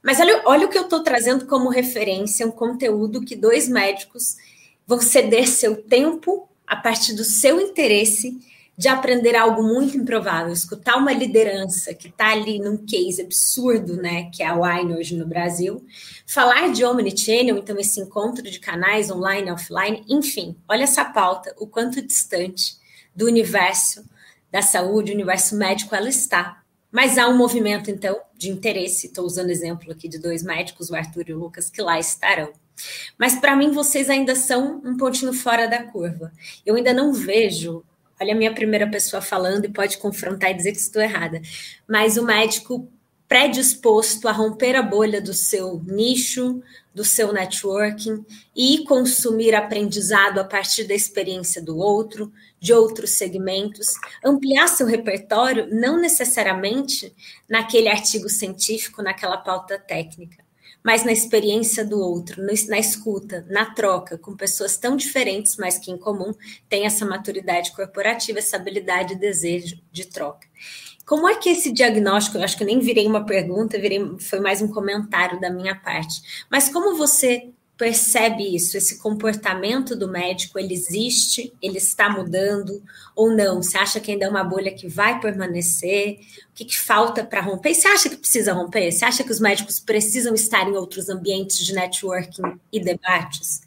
[0.00, 4.36] Mas olha, olha o que eu estou trazendo como referência, um conteúdo que dois médicos
[4.86, 8.38] vão ceder seu tempo a partir do seu interesse
[8.80, 14.30] de aprender algo muito improvável, escutar uma liderança que está ali num case absurdo, né,
[14.30, 15.84] que é a Wine hoje no Brasil,
[16.26, 21.66] falar de Omnichannel, então esse encontro de canais online, offline, enfim, olha essa pauta, o
[21.66, 22.78] quanto distante
[23.14, 24.02] do universo
[24.50, 26.62] da saúde, universo médico ela está.
[26.90, 30.96] Mas há um movimento, então, de interesse, estou usando exemplo aqui de dois médicos, o
[30.96, 32.50] Arthur e o Lucas, que lá estarão.
[33.18, 36.32] Mas para mim, vocês ainda são um pontinho fora da curva.
[36.64, 37.84] Eu ainda não vejo
[38.20, 41.40] olha a minha primeira pessoa falando e pode confrontar e dizer que estou errada.
[41.88, 42.88] Mas o médico
[43.30, 46.60] predisposto a romper a bolha do seu nicho,
[46.92, 53.86] do seu networking e consumir aprendizado a partir da experiência do outro, de outros segmentos,
[54.24, 57.14] ampliar seu repertório, não necessariamente
[57.48, 60.44] naquele artigo científico, naquela pauta técnica,
[60.82, 65.90] mas na experiência do outro, na escuta, na troca com pessoas tão diferentes, mas que
[65.90, 66.34] em comum
[66.68, 70.48] têm essa maturidade corporativa, essa habilidade e desejo de troca.
[71.06, 74.62] Como é que esse diagnóstico, eu acho que nem virei uma pergunta, virei, foi mais
[74.62, 77.50] um comentário da minha parte, mas como você
[77.80, 78.76] percebe isso?
[78.76, 81.50] Esse comportamento do médico, ele existe?
[81.62, 82.82] Ele está mudando
[83.16, 83.62] ou não?
[83.62, 86.18] Você acha que ainda é uma bolha que vai permanecer?
[86.50, 87.70] O que, que falta para romper?
[87.70, 88.92] E você acha que precisa romper?
[88.92, 93.62] Você acha que os médicos precisam estar em outros ambientes de networking e debates?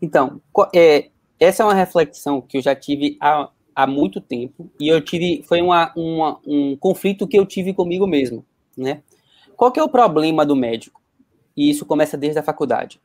[0.00, 0.40] Então,
[0.72, 1.08] é,
[1.40, 5.42] essa é uma reflexão que eu já tive há, há muito tempo e eu tive
[5.48, 8.46] foi uma, uma, um conflito que eu tive comigo mesmo,
[8.76, 9.02] né?
[9.56, 11.02] Qual que é o problema do médico?
[11.56, 13.00] E isso começa desde a faculdade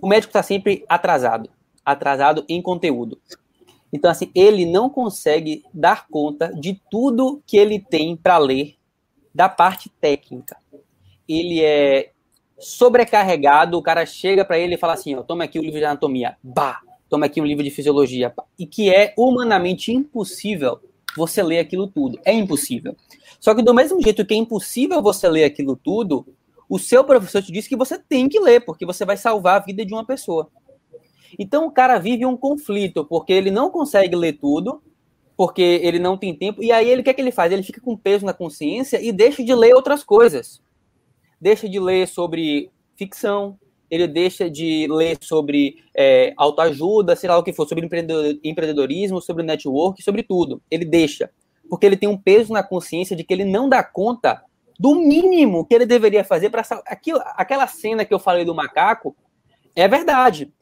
[0.00, 1.48] o médico está sempre atrasado,
[1.84, 3.20] atrasado em conteúdo.
[3.92, 8.74] Então, assim, ele não consegue dar conta de tudo que ele tem para ler
[9.34, 10.56] da parte técnica.
[11.28, 12.10] Ele é
[12.58, 15.84] sobrecarregado, o cara chega para ele e fala assim, ó, toma aqui o livro de
[15.84, 20.80] anatomia, bah, toma aqui um livro de fisiologia, e que é humanamente impossível
[21.16, 22.18] você ler aquilo tudo.
[22.24, 22.96] É impossível.
[23.38, 26.26] Só que do mesmo jeito que é impossível você ler aquilo tudo,
[26.74, 29.64] o seu professor te disse que você tem que ler, porque você vai salvar a
[29.64, 30.50] vida de uma pessoa.
[31.38, 34.82] Então o cara vive um conflito, porque ele não consegue ler tudo,
[35.36, 37.52] porque ele não tem tempo, e aí ele o que, é que ele faz?
[37.52, 40.60] Ele fica com peso na consciência e deixa de ler outras coisas.
[41.40, 43.56] Deixa de ler sobre ficção,
[43.88, 47.86] ele deixa de ler sobre é, autoajuda, sei lá o que for, sobre
[48.42, 50.60] empreendedorismo, sobre network, sobre tudo.
[50.68, 51.30] Ele deixa,
[51.70, 54.42] porque ele tem um peso na consciência de que ele não dá conta
[54.78, 59.14] do mínimo que ele deveria fazer para aquilo, aquela cena que eu falei do macaco
[59.74, 60.52] é verdade.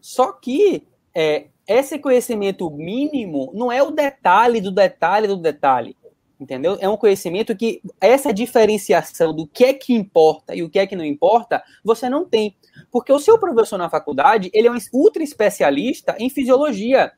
[0.00, 5.96] Só que é, esse conhecimento mínimo não é o detalhe do detalhe do detalhe,
[6.40, 6.78] entendeu?
[6.80, 10.86] É um conhecimento que essa diferenciação do que é que importa e o que é
[10.86, 12.56] que não importa, você não tem.
[12.90, 17.12] Porque o seu professor na faculdade, ele é um ultra especialista em fisiologia.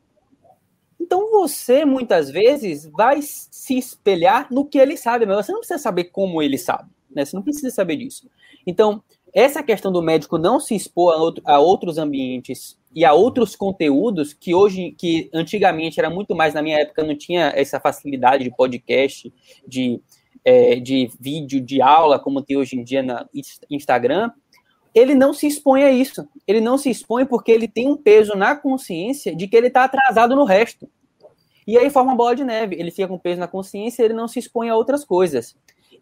[1.11, 5.81] Então você muitas vezes vai se espelhar no que ele sabe, mas você não precisa
[5.81, 7.25] saber como ele sabe, né?
[7.25, 8.31] Você não precisa saber disso.
[8.65, 9.03] Então,
[9.35, 13.57] essa questão do médico não se expor a, outro, a outros ambientes e a outros
[13.57, 18.45] conteúdos que hoje, que antigamente era muito mais, na minha época não tinha essa facilidade
[18.45, 19.35] de podcast,
[19.67, 20.01] de,
[20.45, 23.29] é, de vídeo, de aula, como tem hoje em dia na
[23.69, 24.31] Instagram,
[24.95, 26.25] ele não se expõe a isso.
[26.47, 29.83] Ele não se expõe porque ele tem um peso na consciência de que ele está
[29.83, 30.89] atrasado no resto.
[31.71, 32.75] E aí forma uma bola de neve.
[32.75, 35.57] Ele fica com peso na consciência ele não se expõe a outras coisas.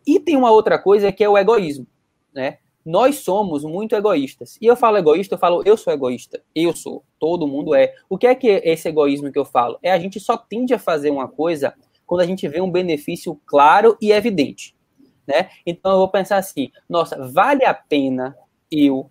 [0.07, 1.87] E tem uma outra coisa que é o egoísmo,
[2.35, 2.57] né?
[2.87, 4.57] Nós somos muito egoístas.
[4.63, 6.43] E eu falo egoísta, eu falo eu sou egoísta.
[6.55, 7.05] Eu sou.
[7.19, 7.93] Todo mundo é.
[8.09, 9.79] O que é que é esse egoísmo que eu falo?
[9.83, 11.75] É a gente só tende a fazer uma coisa
[12.07, 14.75] quando a gente vê um benefício claro e evidente.
[15.27, 15.51] né?
[15.67, 18.35] Então eu vou pensar assim, nossa, vale a pena
[18.73, 19.11] eu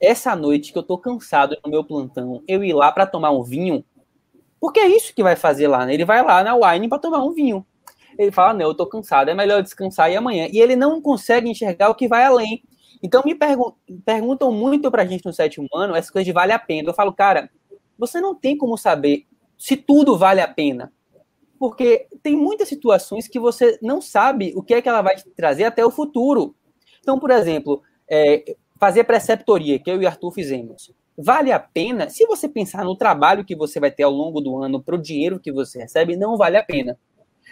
[0.00, 3.42] essa noite que eu tô cansado no meu plantão, eu ir lá para tomar um
[3.42, 3.84] vinho?
[4.64, 5.92] Porque é isso que vai fazer lá, né?
[5.92, 7.66] Ele vai lá na wine para tomar um vinho.
[8.18, 10.48] Ele fala: "Não, eu tô cansado, é melhor descansar e amanhã".
[10.50, 12.62] E ele não consegue enxergar o que vai além.
[13.02, 13.72] Então me pergun
[14.06, 16.88] perguntam muito pra gente no sétimo ano essa coisa de vale a pena.
[16.88, 17.50] Eu falo: "Cara,
[17.98, 19.26] você não tem como saber
[19.58, 20.90] se tudo vale a pena.
[21.58, 25.28] Porque tem muitas situações que você não sabe o que é que ela vai te
[25.36, 26.56] trazer até o futuro.
[27.00, 30.90] Então, por exemplo, é, fazer preceptoria, que eu e Arthur fizemos.
[31.16, 32.08] Vale a pena?
[32.08, 35.00] Se você pensar no trabalho que você vai ter ao longo do ano, para o
[35.00, 36.98] dinheiro que você recebe, não vale a pena.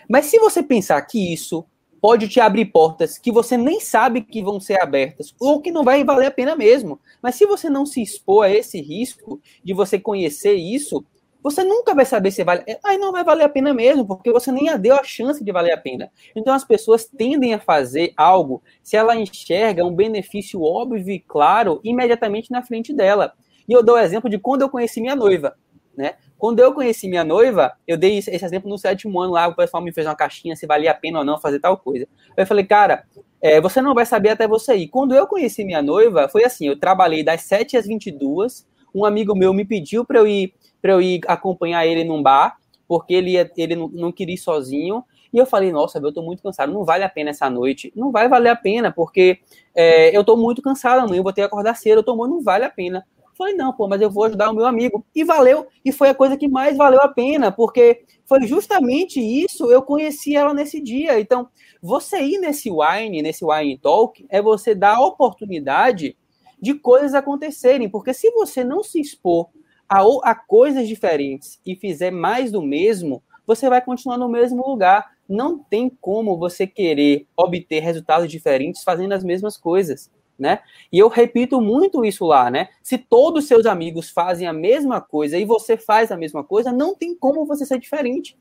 [0.09, 1.65] Mas se você pensar que isso
[2.01, 5.85] pode te abrir portas que você nem sabe que vão ser abertas, ou que não
[5.85, 6.99] vai valer a pena mesmo.
[7.23, 11.05] Mas se você não se expor a esse risco de você conhecer isso,
[11.41, 12.65] você nunca vai saber se vale.
[12.85, 15.53] Aí não vai valer a pena mesmo, porque você nem a deu a chance de
[15.53, 16.11] valer a pena.
[16.35, 21.81] Então as pessoas tendem a fazer algo se ela enxerga um benefício óbvio e claro
[21.85, 23.33] imediatamente na frente dela.
[23.69, 25.57] E eu dou o exemplo de quando eu conheci minha noiva,
[25.97, 26.15] né?
[26.39, 29.83] Quando eu conheci minha noiva, eu dei esse exemplo no sétimo ano lá, o pessoal
[29.83, 32.09] me fez uma caixinha se valia a pena ou não fazer tal coisa.
[32.37, 33.05] Eu falei, cara,
[33.41, 34.89] é, você não vai saber até você ir.
[34.89, 39.37] Quando eu conheci minha noiva, foi assim, eu trabalhei das 7 às 22, um amigo
[39.37, 42.57] meu me pediu para eu ir para eu ir acompanhar ele num bar,
[42.89, 45.05] porque ele, ia, ele não, não queria ir sozinho.
[45.33, 47.93] E eu falei, nossa, eu tô muito cansado, não vale a pena essa noite.
[47.97, 49.39] Não vai valer a pena, porque
[49.75, 52.43] é, eu tô muito cansado amanhã, eu vou ter que acordar cedo, eu tô não
[52.43, 53.07] vale a pena.
[53.43, 55.05] Falei, não, pô, mas eu vou ajudar o meu amigo.
[55.13, 59.71] E valeu, e foi a coisa que mais valeu a pena, porque foi justamente isso,
[59.71, 61.19] eu conheci ela nesse dia.
[61.19, 61.49] Então,
[61.83, 66.17] você ir nesse wine, nesse wine talk, é você dar a oportunidade
[66.61, 69.49] de coisas acontecerem, porque se você não se expor
[69.89, 75.11] a, a coisas diferentes e fizer mais do mesmo, você vai continuar no mesmo lugar.
[75.29, 80.09] Não tem como você querer obter resultados diferentes fazendo as mesmas coisas,
[80.43, 80.59] né?
[80.93, 82.69] E eu repito muito isso lá, né?
[82.83, 86.95] Se todos seus amigos fazem a mesma coisa e você faz a mesma coisa, não
[86.95, 88.37] tem como você ser diferente.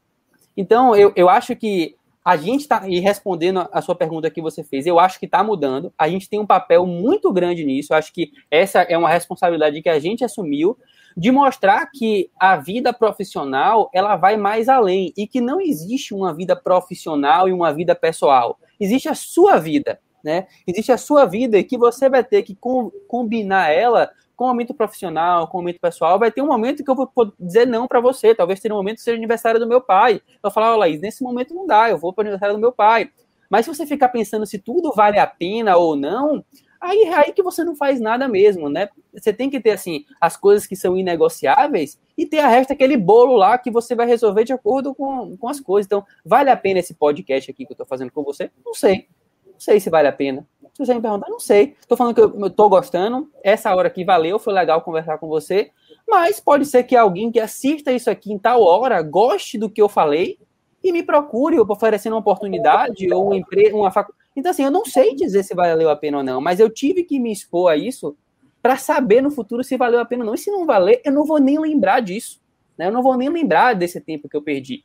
[0.58, 4.64] Então, eu, eu acho que a gente está, e respondendo a sua pergunta que você
[4.64, 5.91] fez, eu acho que está mudando.
[5.97, 7.93] A gente tem um papel muito grande nisso.
[7.93, 10.78] Eu acho que essa é uma responsabilidade que a gente assumiu
[11.18, 16.34] de mostrar que a vida profissional ela vai mais além e que não existe uma
[16.34, 18.60] vida profissional e uma vida pessoal.
[18.80, 20.48] Existe a sua vida, né?
[20.66, 24.48] Existe a sua vida e que você vai ter que com, combinar ela com o
[24.48, 26.18] momento profissional, com o momento pessoal.
[26.18, 28.34] Vai ter um momento que eu vou dizer não para você.
[28.34, 30.16] Talvez tenha um momento que seja aniversário do meu pai.
[30.16, 32.62] Eu vou falar, oh, Laís, nesse momento não dá, eu vou para o aniversário do
[32.62, 33.12] meu pai.
[33.52, 36.44] Mas se você ficar pensando se tudo vale a pena ou não,
[36.80, 38.90] aí é aí que você não faz nada mesmo, né?
[39.14, 42.98] Você tem que ter, assim, as coisas que são inegociáveis e ter a resta aquele
[42.98, 45.86] bolo lá que você vai resolver de acordo com, com as coisas.
[45.86, 48.50] Então, vale a pena esse podcast aqui que eu tô fazendo com você?
[48.66, 49.08] Não sei.
[49.62, 50.47] Sei se vale a pena.
[50.74, 51.76] Se você me perguntar, não sei.
[51.88, 53.30] Tô falando que eu, tô gostando.
[53.43, 55.70] Essa hora aqui valeu, foi legal conversar com você.
[56.07, 59.82] Mas pode ser que alguém que assista isso aqui em tal hora goste do que
[59.82, 60.39] eu falei
[60.84, 64.86] e me procure oferecendo uma oportunidade ou uma empresa, uma faculdade então, assim, eu não
[64.86, 67.76] sei dizer se valeu a pena ou não, mas eu tive que me expor a
[67.76, 68.16] isso
[68.62, 70.34] para saber no futuro se valeu a pena ou não.
[70.36, 72.39] E se não valer, eu não vou nem lembrar disso.
[72.78, 72.88] Né?
[72.88, 74.84] Eu não vou nem lembrar desse tempo que eu perdi.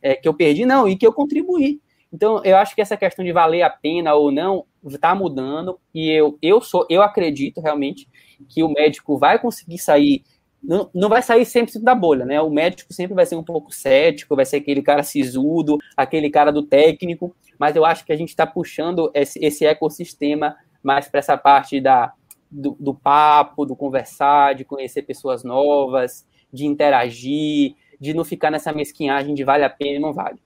[0.00, 1.80] É, que eu perdi, não, e que eu contribuí.
[2.14, 6.08] Então, eu acho que essa questão de valer a pena ou não está mudando, e
[6.08, 8.08] eu, eu sou, eu acredito realmente
[8.48, 10.22] que o médico vai conseguir sair
[10.62, 12.40] não, não vai sair sempre da bolha, né?
[12.40, 16.50] O médico sempre vai ser um pouco cético, vai ser aquele cara sisudo, aquele cara
[16.50, 21.18] do técnico, mas eu acho que a gente está puxando esse, esse ecossistema mais para
[21.18, 22.14] essa parte da,
[22.50, 28.72] do, do, papo, do conversar, de conhecer pessoas novas, de interagir, de não ficar nessa
[28.72, 30.38] mesquinhagem de vale a pena e não vale.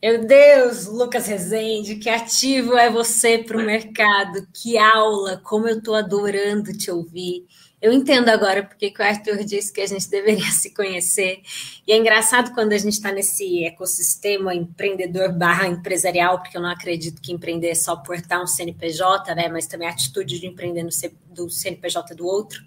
[0.00, 5.78] Meu Deus, Lucas Rezende, que ativo é você para o mercado, que aula, como eu
[5.78, 7.44] estou adorando te ouvir.
[7.82, 11.42] Eu entendo agora porque que o Arthur disse que a gente deveria se conhecer.
[11.84, 16.70] E é engraçado quando a gente está nesse ecossistema empreendedor barra empresarial, porque eu não
[16.70, 19.48] acredito que empreender é só portar um CNPJ, né?
[19.48, 20.90] Mas também a atitude de empreender no,
[21.26, 22.62] do CNPJ do outro.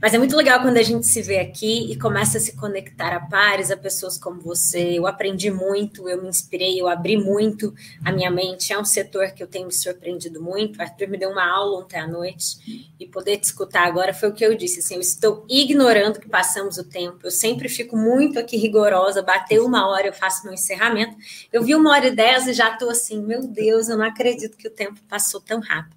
[0.00, 3.12] Mas é muito legal quando a gente se vê aqui e começa a se conectar
[3.12, 4.96] a pares, a pessoas como você.
[4.96, 7.74] Eu aprendi muito, eu me inspirei, eu abri muito
[8.04, 8.72] a minha mente.
[8.72, 10.80] É um setor que eu tenho me surpreendido muito.
[10.80, 14.32] Arthur me deu uma aula ontem à noite e poder te escutar agora foi o
[14.32, 14.78] que eu disse.
[14.78, 17.18] Assim, eu estou ignorando que passamos o tempo.
[17.24, 19.20] Eu sempre fico muito aqui rigorosa.
[19.20, 21.16] Bateu uma hora, eu faço meu encerramento.
[21.52, 24.56] Eu vi uma hora e dez e já estou assim, meu Deus, eu não acredito
[24.56, 25.96] que o tempo passou tão rápido.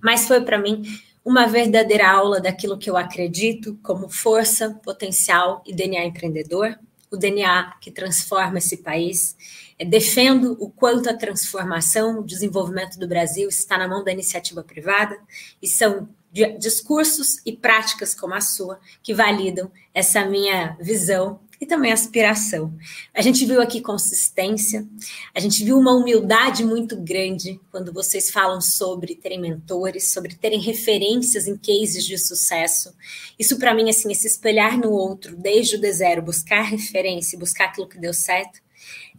[0.00, 0.84] Mas foi para mim
[1.24, 6.78] uma verdadeira aula daquilo que eu acredito como força, potencial e DNA empreendedor.
[7.12, 9.36] o DNA que transforma esse país.
[9.76, 14.62] É, defendo o quanto a transformação, o desenvolvimento do Brasil está na mão da iniciativa
[14.62, 15.18] privada
[15.60, 16.08] e são
[16.56, 22.74] discursos e práticas como a sua que validam essa minha visão e também aspiração.
[23.12, 24.86] A gente viu aqui consistência,
[25.34, 30.58] a gente viu uma humildade muito grande quando vocês falam sobre terem mentores, sobre terem
[30.58, 32.94] referências em cases de sucesso.
[33.38, 37.66] Isso para mim assim, esse espelhar no outro desde o de zero, buscar referência, buscar
[37.66, 38.60] aquilo que deu certo,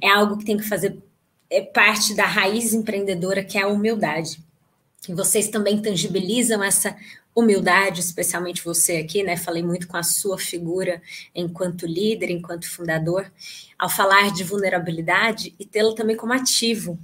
[0.01, 0.97] é algo que tem que fazer
[1.51, 4.41] é parte da raiz empreendedora que é a humildade.
[5.09, 6.95] E vocês também tangibilizam essa
[7.35, 9.35] humildade, especialmente você aqui, né?
[9.35, 11.01] Falei muito com a sua figura
[11.33, 13.31] enquanto líder, enquanto fundador,
[13.79, 16.99] ao falar de vulnerabilidade e tê-lo também como ativo,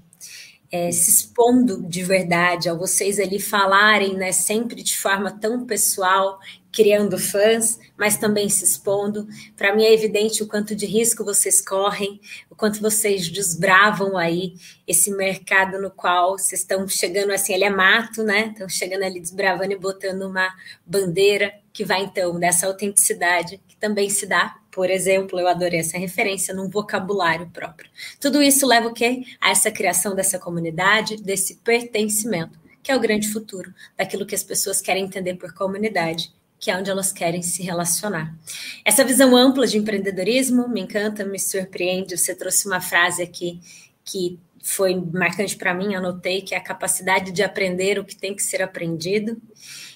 [0.72, 6.40] é, se expondo de verdade, ao vocês ali falarem, né, sempre de forma tão pessoal,
[6.78, 9.28] criando fãs, mas também se expondo.
[9.56, 12.22] Para mim é evidente o quanto de risco vocês correm,
[12.52, 14.54] o quanto vocês desbravam aí
[14.88, 18.50] esse mercado no qual vocês estão chegando assim, ele é mato, né?
[18.52, 20.54] Estão chegando ali desbravando e botando uma
[20.86, 25.98] bandeira que vai então dessa autenticidade que também se dá por exemplo, eu adorei essa
[25.98, 27.90] referência num vocabulário próprio.
[28.22, 29.24] Tudo isso leva o quê?
[29.42, 34.44] A essa criação dessa comunidade, desse pertencimento, que é o grande futuro, daquilo que as
[34.44, 38.36] pessoas querem entender por comunidade que é onde elas querem se relacionar.
[38.84, 42.18] Essa visão ampla de empreendedorismo me encanta, me surpreende.
[42.18, 43.60] Você trouxe uma frase aqui
[44.04, 48.36] que foi marcante para mim, anotei, que é a capacidade de aprender o que tem
[48.36, 49.40] que ser aprendido.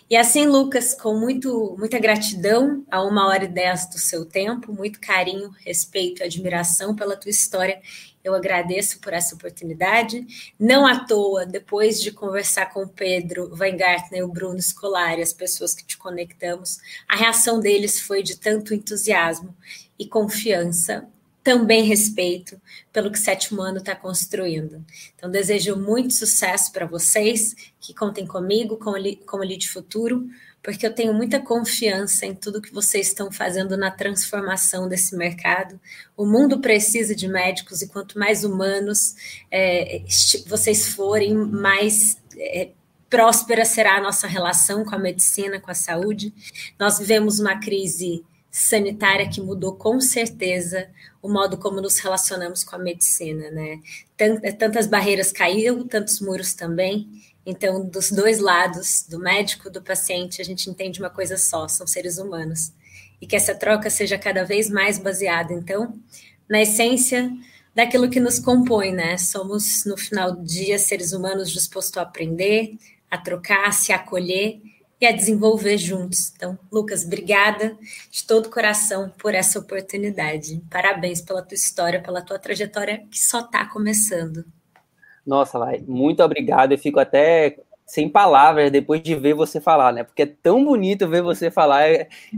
[0.10, 4.74] E assim, Lucas, com muito, muita gratidão a uma hora e dez do seu tempo,
[4.74, 7.82] muito carinho, respeito e admiração pela tua história
[8.24, 10.26] eu agradeço por essa oportunidade.
[10.60, 15.34] Não à toa, depois de conversar com o Pedro Weingartner e o Bruno Scolari, as
[15.34, 19.56] pessoas que te conectamos, a reação deles foi de tanto entusiasmo
[19.98, 21.08] e confiança,
[21.44, 22.62] também respeito
[22.94, 24.86] pelo que o sétimo ano está construindo.
[25.16, 30.28] Então, desejo muito sucesso para vocês, que contem comigo como, como Lead Futuro,
[30.64, 35.80] porque eu tenho muita confiança em tudo que vocês estão fazendo na transformação desse mercado.
[36.16, 39.16] O mundo precisa de médicos e quanto mais humanos
[39.50, 40.04] é,
[40.46, 42.70] vocês forem, mais é,
[43.10, 46.34] próspera será a nossa relação com a medicina, com a saúde.
[46.80, 50.90] Nós vivemos uma crise sanitária que mudou com certeza
[51.22, 53.80] o modo como nos relacionamos com a medicina, né?
[54.60, 57.08] Tantas barreiras caíram, tantos muros também,
[57.46, 61.88] então, dos dois lados, do médico, do paciente, a gente entende uma coisa só: são
[61.88, 62.72] seres humanos.
[63.20, 65.94] E que essa troca seja cada vez mais baseada, então,
[66.50, 67.32] na essência
[67.74, 69.18] daquilo que nos compõe, né?
[69.18, 72.78] Somos, no final do dia, seres humanos dispostos a aprender,
[73.10, 74.60] a trocar, a se acolher
[75.00, 76.32] e a desenvolver juntos.
[76.36, 77.78] Então, Lucas, obrigada
[78.12, 80.62] de todo o coração por essa oportunidade.
[80.70, 84.46] Parabéns pela tua história, pela tua trajetória que só está começando.
[85.26, 86.72] Nossa, Lai, muito obrigado.
[86.72, 87.58] Eu fico até
[87.92, 90.06] sem palavras depois de ver você falar, né?
[90.06, 91.90] Porque é tão bonito ver você falar.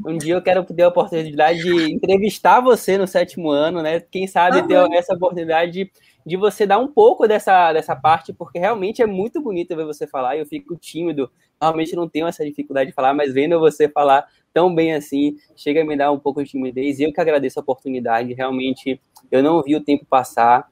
[0.04, 4.00] Um dia eu quero ter a oportunidade de entrevistar você no sétimo ano, né?
[4.00, 4.68] Quem sabe uhum.
[4.68, 5.92] ter essa oportunidade de,
[6.26, 10.08] de, você dar um pouco dessa, dessa parte, porque realmente é muito bonito ver você
[10.08, 10.38] falar.
[10.38, 11.30] Eu fico tímido,
[11.62, 15.82] normalmente não tenho essa dificuldade de falar, mas vendo você falar tão bem assim, chega
[15.82, 17.00] a me dar um pouco de timidez.
[17.00, 19.00] Eu que agradeço a oportunidade, realmente
[19.32, 20.68] eu não vi o tempo passar.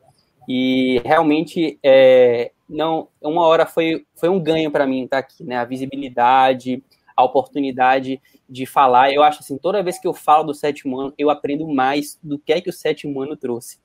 [0.54, 5.56] E realmente, é, não, uma hora foi, foi um ganho para mim estar aqui, né?
[5.56, 6.84] A visibilidade,
[7.16, 9.14] a oportunidade de falar.
[9.14, 12.38] Eu acho assim, toda vez que eu falo do sétimo ano, eu aprendo mais do
[12.38, 13.80] que é que o sétimo ano trouxe.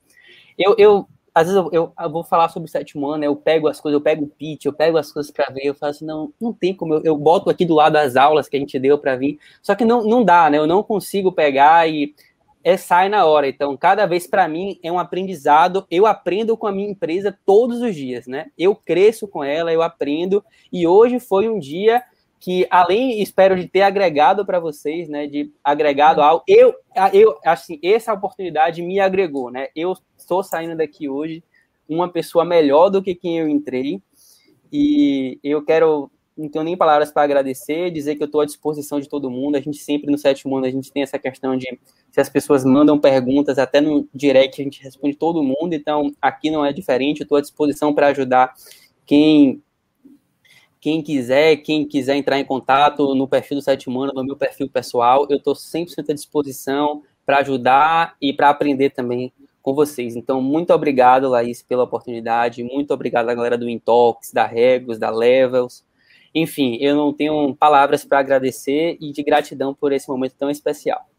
[0.57, 3.69] Eu, eu às vezes eu, eu, eu, vou falar sobre o sétimo ano, eu pego
[3.69, 6.05] as coisas, eu pego o pitch, eu pego as coisas para ver, eu falo assim,
[6.05, 8.77] não, não tem como, eu, eu boto aqui do lado as aulas que a gente
[8.77, 10.57] deu para vir, só que não, não dá, né?
[10.57, 12.13] Eu não consigo pegar e
[12.63, 13.47] é, sai na hora.
[13.47, 15.85] Então, cada vez para mim é um aprendizado.
[15.89, 18.47] Eu aprendo com a minha empresa todos os dias, né?
[18.57, 20.43] Eu cresço com ela, eu aprendo.
[20.71, 22.03] E hoje foi um dia
[22.39, 25.27] que, além, espero de ter agregado para vocês, né?
[25.27, 26.73] De agregado algo, eu,
[27.13, 29.67] eu, assim, essa oportunidade me agregou, né?
[29.75, 31.43] Eu estou saindo daqui hoje
[31.87, 34.01] uma pessoa melhor do que quem eu entrei.
[34.71, 38.99] E eu quero não tenho nem palavras para agradecer, dizer que eu estou à disposição
[38.99, 39.55] de todo mundo.
[39.55, 41.65] A gente sempre no Sétimo Mundo, a gente tem essa questão de
[42.11, 46.51] se as pessoas mandam perguntas, até no direct a gente responde todo mundo, então aqui
[46.51, 48.53] não é diferente, eu estou à disposição para ajudar
[49.05, 49.61] quem
[50.79, 54.69] quem quiser, quem quiser entrar em contato no perfil do Sétimo Mundo, no meu perfil
[54.69, 60.15] pessoal, eu estou 100% à disposição para ajudar e para aprender também com vocês.
[60.15, 65.09] Então, muito obrigado, Laís, pela oportunidade, muito obrigado à galera do Intox, da Regos, da
[65.09, 65.83] Levels,
[66.41, 71.09] enfim, eu não tenho palavras para agradecer e de gratidão por esse momento tão especial.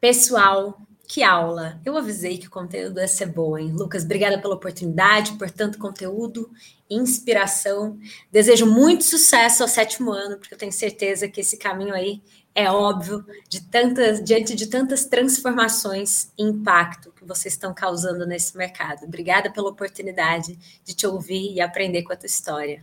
[0.00, 1.80] Pessoal, Que aula!
[1.84, 3.70] Eu avisei que o conteúdo ia ser bom, hein?
[3.72, 6.50] Lucas, obrigada pela oportunidade, por tanto conteúdo,
[6.90, 7.96] inspiração.
[8.30, 12.20] Desejo muito sucesso ao sétimo ano, porque eu tenho certeza que esse caminho aí
[12.52, 18.56] é óbvio, de tantas, diante de tantas transformações e impacto que vocês estão causando nesse
[18.56, 19.04] mercado.
[19.04, 22.82] Obrigada pela oportunidade de te ouvir e aprender com a tua história.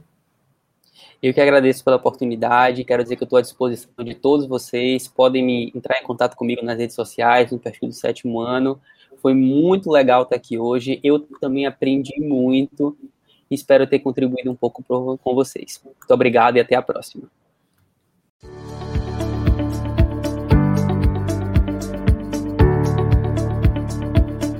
[1.23, 5.41] Eu que agradeço pela oportunidade, quero dizer que estou à disposição de todos vocês, podem
[5.41, 8.77] me entrar em contato comigo nas redes sociais, no perfil do sétimo ano.
[9.21, 12.97] Foi muito legal estar aqui hoje, eu também aprendi muito,
[13.49, 15.81] espero ter contribuído um pouco com vocês.
[15.85, 17.31] Muito obrigado e até a próxima.